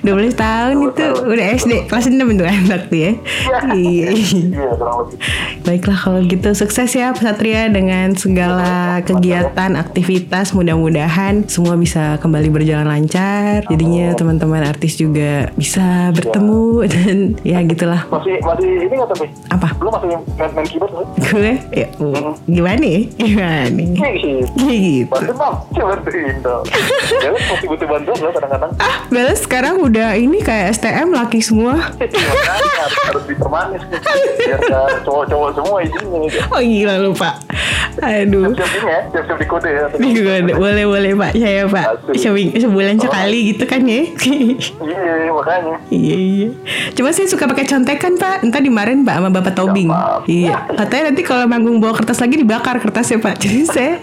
12 0.06 0.38
tahun 0.38 0.76
itu 0.94 1.06
udah 1.26 1.46
SD 1.58 1.72
kelas 1.90 2.06
6 2.06 2.22
itu 2.22 2.44
anak 2.54 2.82
tuh 2.94 3.00
ya 3.02 3.12
Iya 3.74 4.08
iya 4.14 4.70
Baiklah 5.66 5.98
kalau 5.98 6.22
gitu 6.22 6.54
sukses 6.54 6.94
ya 6.94 7.18
Pak 7.18 7.24
Satria 7.26 7.66
dengan 7.74 8.14
segala 8.14 9.02
kegiatan, 9.02 9.74
aktivitas 9.74 10.54
Mudah-mudahan 10.54 10.83
semua 11.46 11.76
bisa 11.76 12.18
kembali 12.18 12.50
berjalan 12.50 12.84
lancar 12.84 13.64
Jadinya 13.66 14.12
teman-teman 14.14 14.64
artis 14.64 14.96
juga 14.96 15.48
bisa 15.54 16.12
bertemu 16.12 16.66
Dan 16.94 17.18
ya 17.42 17.62
gitulah 17.62 18.04
masih 18.10 18.36
masih 18.40 18.70
ini 18.82 18.94
nggak 18.94 19.10
tapi 19.10 19.26
Apa? 19.50 19.68
lu 19.80 19.88
masih 19.88 20.08
main, 20.10 20.22
main 20.52 20.66
keyboard 20.66 20.92
nggak? 20.92 21.08
Gue 21.24 21.52
ya, 21.72 21.88
oh, 21.98 22.34
gimana 22.44 22.84
ya? 22.84 23.02
Gimana 23.14 23.68
nih? 23.70 23.88
Gitu. 23.94 24.32
Gitu 24.58 25.08
Bantu 25.08 25.34
mam, 25.34 25.54
coba 25.70 25.86
bantuin 25.96 26.36
dong. 26.42 26.64
Ya 27.24 27.30
lu 27.30 27.38
masih 27.40 27.68
butuh 27.70 27.88
bantuan 27.88 28.18
lo 28.18 28.30
kadang-kadang. 28.32 28.72
Ah, 28.78 28.98
Belas 29.08 29.38
sekarang 29.40 29.76
udah 29.80 30.18
ini 30.18 30.42
kayak 30.42 30.74
STM 30.74 31.14
laki 31.14 31.40
semua 31.40 31.78
harus, 31.94 33.24
dipermanis 33.24 33.84
nih. 33.88 34.00
Biar 34.40 34.60
cowok-cowok 35.06 35.50
semua 35.54 35.78
isinya. 35.80 36.20
gitu. 36.26 36.40
Oh 36.50 36.60
gila 36.60 36.94
lu 37.00 37.12
pak 37.14 37.36
Aduh 38.02 38.52
Siap-siap 38.52 38.74
ini 38.74 38.90
ya, 38.90 39.00
siap-siap 39.14 39.38
di 39.38 39.48
kode 39.48 39.70
ya. 39.70 39.86
Ini 39.94 40.10
juga 40.12 40.32
ada- 40.36 40.58
boleh 40.74 40.86
boleh 40.90 41.12
pak. 41.14 41.32
Saya 41.38 41.64
pak. 41.70 41.86
Asik. 42.10 42.18
Seming- 42.18 42.54
sebulan 42.58 42.96
sekali 42.98 43.40
gitu 43.54 43.64
kan 43.70 43.82
ya? 43.86 44.02
Iya, 44.84 45.30
makanya. 45.30 45.76
iya 45.94 46.16
iya. 46.18 46.50
Cuma 46.98 47.14
saya 47.14 47.30
suka 47.30 47.46
pakai 47.46 47.70
contekan 47.70 48.18
pak. 48.18 48.42
Entah 48.42 48.62
dimarin 48.62 49.06
pak 49.06 49.22
sama 49.22 49.30
bapak 49.30 49.54
Tobing. 49.54 49.90
Apa-apa. 49.94 50.26
iya. 50.26 50.66
Katanya 50.74 51.14
nanti 51.14 51.22
kalau 51.22 51.46
manggung 51.46 51.78
bawa 51.78 51.94
kertas 51.94 52.18
lagi 52.18 52.42
dibakar 52.42 52.82
kertasnya 52.82 53.22
pak. 53.22 53.38
Jadi 53.38 53.60
saya 53.70 53.94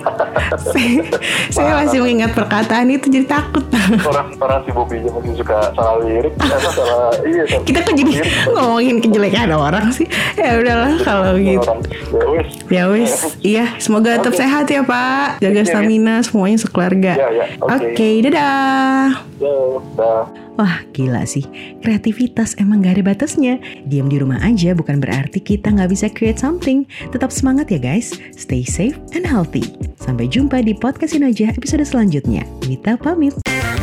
saya, 0.71 1.03
saya 1.51 1.71
masih 1.83 1.99
mengingat 2.05 2.31
perkataan 2.37 2.87
itu 2.93 3.11
jadi 3.11 3.27
takut. 3.27 3.65
Orang 4.07 4.31
orang 4.39 4.61
si 4.63 4.71
aja 4.71 5.11
masih 5.11 5.35
suka 5.35 5.59
salah 5.75 5.97
lirik, 6.05 6.35
salah 6.39 7.11
iya 7.25 7.43
salah. 7.49 7.65
kita 7.65 7.79
kok 7.83 7.95
jadi 7.97 8.13
ngomongin 8.53 8.97
kejelekan 9.03 9.51
orang 9.51 9.87
sih. 9.91 10.07
Ya 10.37 10.61
udahlah 10.61 10.95
kalau 11.03 11.35
gitu. 11.41 11.73
Ya 12.13 12.23
wis. 12.29 12.49
Ya 12.71 12.85
wis, 12.93 13.13
iya 13.41 13.65
semoga 13.81 14.21
tetap 14.21 14.37
sehat 14.37 14.69
ya 14.69 14.85
Pak. 14.85 15.41
Jaga 15.41 15.63
stamina 15.65 16.21
semuanya 16.21 16.60
sekeluarga. 16.61 17.17
Ya, 17.17 17.29
ya, 17.33 17.45
Oke, 17.65 17.97
oke. 17.97 18.09
dadah. 18.29 19.25
Ya, 19.41 19.57
dah. 19.97 20.25
Wah 20.61 20.85
gila 20.93 21.25
sih, 21.25 21.49
kreativitas 21.81 22.53
emang 22.61 22.85
gak 22.85 23.01
ada 23.01 23.17
batasnya. 23.17 23.57
Diam 23.89 24.13
di 24.13 24.21
rumah 24.21 24.45
aja 24.45 24.77
bukan 24.77 25.01
berarti 25.01 25.41
kita 25.41 25.73
nggak 25.73 25.89
bisa 25.89 26.13
create 26.13 26.37
something. 26.37 26.85
Tetap 27.09 27.33
semangat 27.33 27.73
ya 27.73 27.81
guys, 27.81 28.13
stay 28.37 28.61
safe 28.61 29.01
and 29.17 29.25
healthy. 29.25 29.65
Sampai 29.97 30.29
jumpa 30.29 30.61
di 30.61 30.77
Podcastin 30.77 31.25
Aja 31.25 31.49
episode 31.49 31.89
selanjutnya. 31.89 32.45
Wita 32.69 33.01
pamit. 33.01 33.33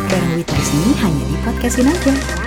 Bareng 0.05 0.37
Wita 0.37 0.57
hanya 1.01 1.23
di 1.25 1.37
Podcastin 1.41 1.89
Aja. 1.89 2.46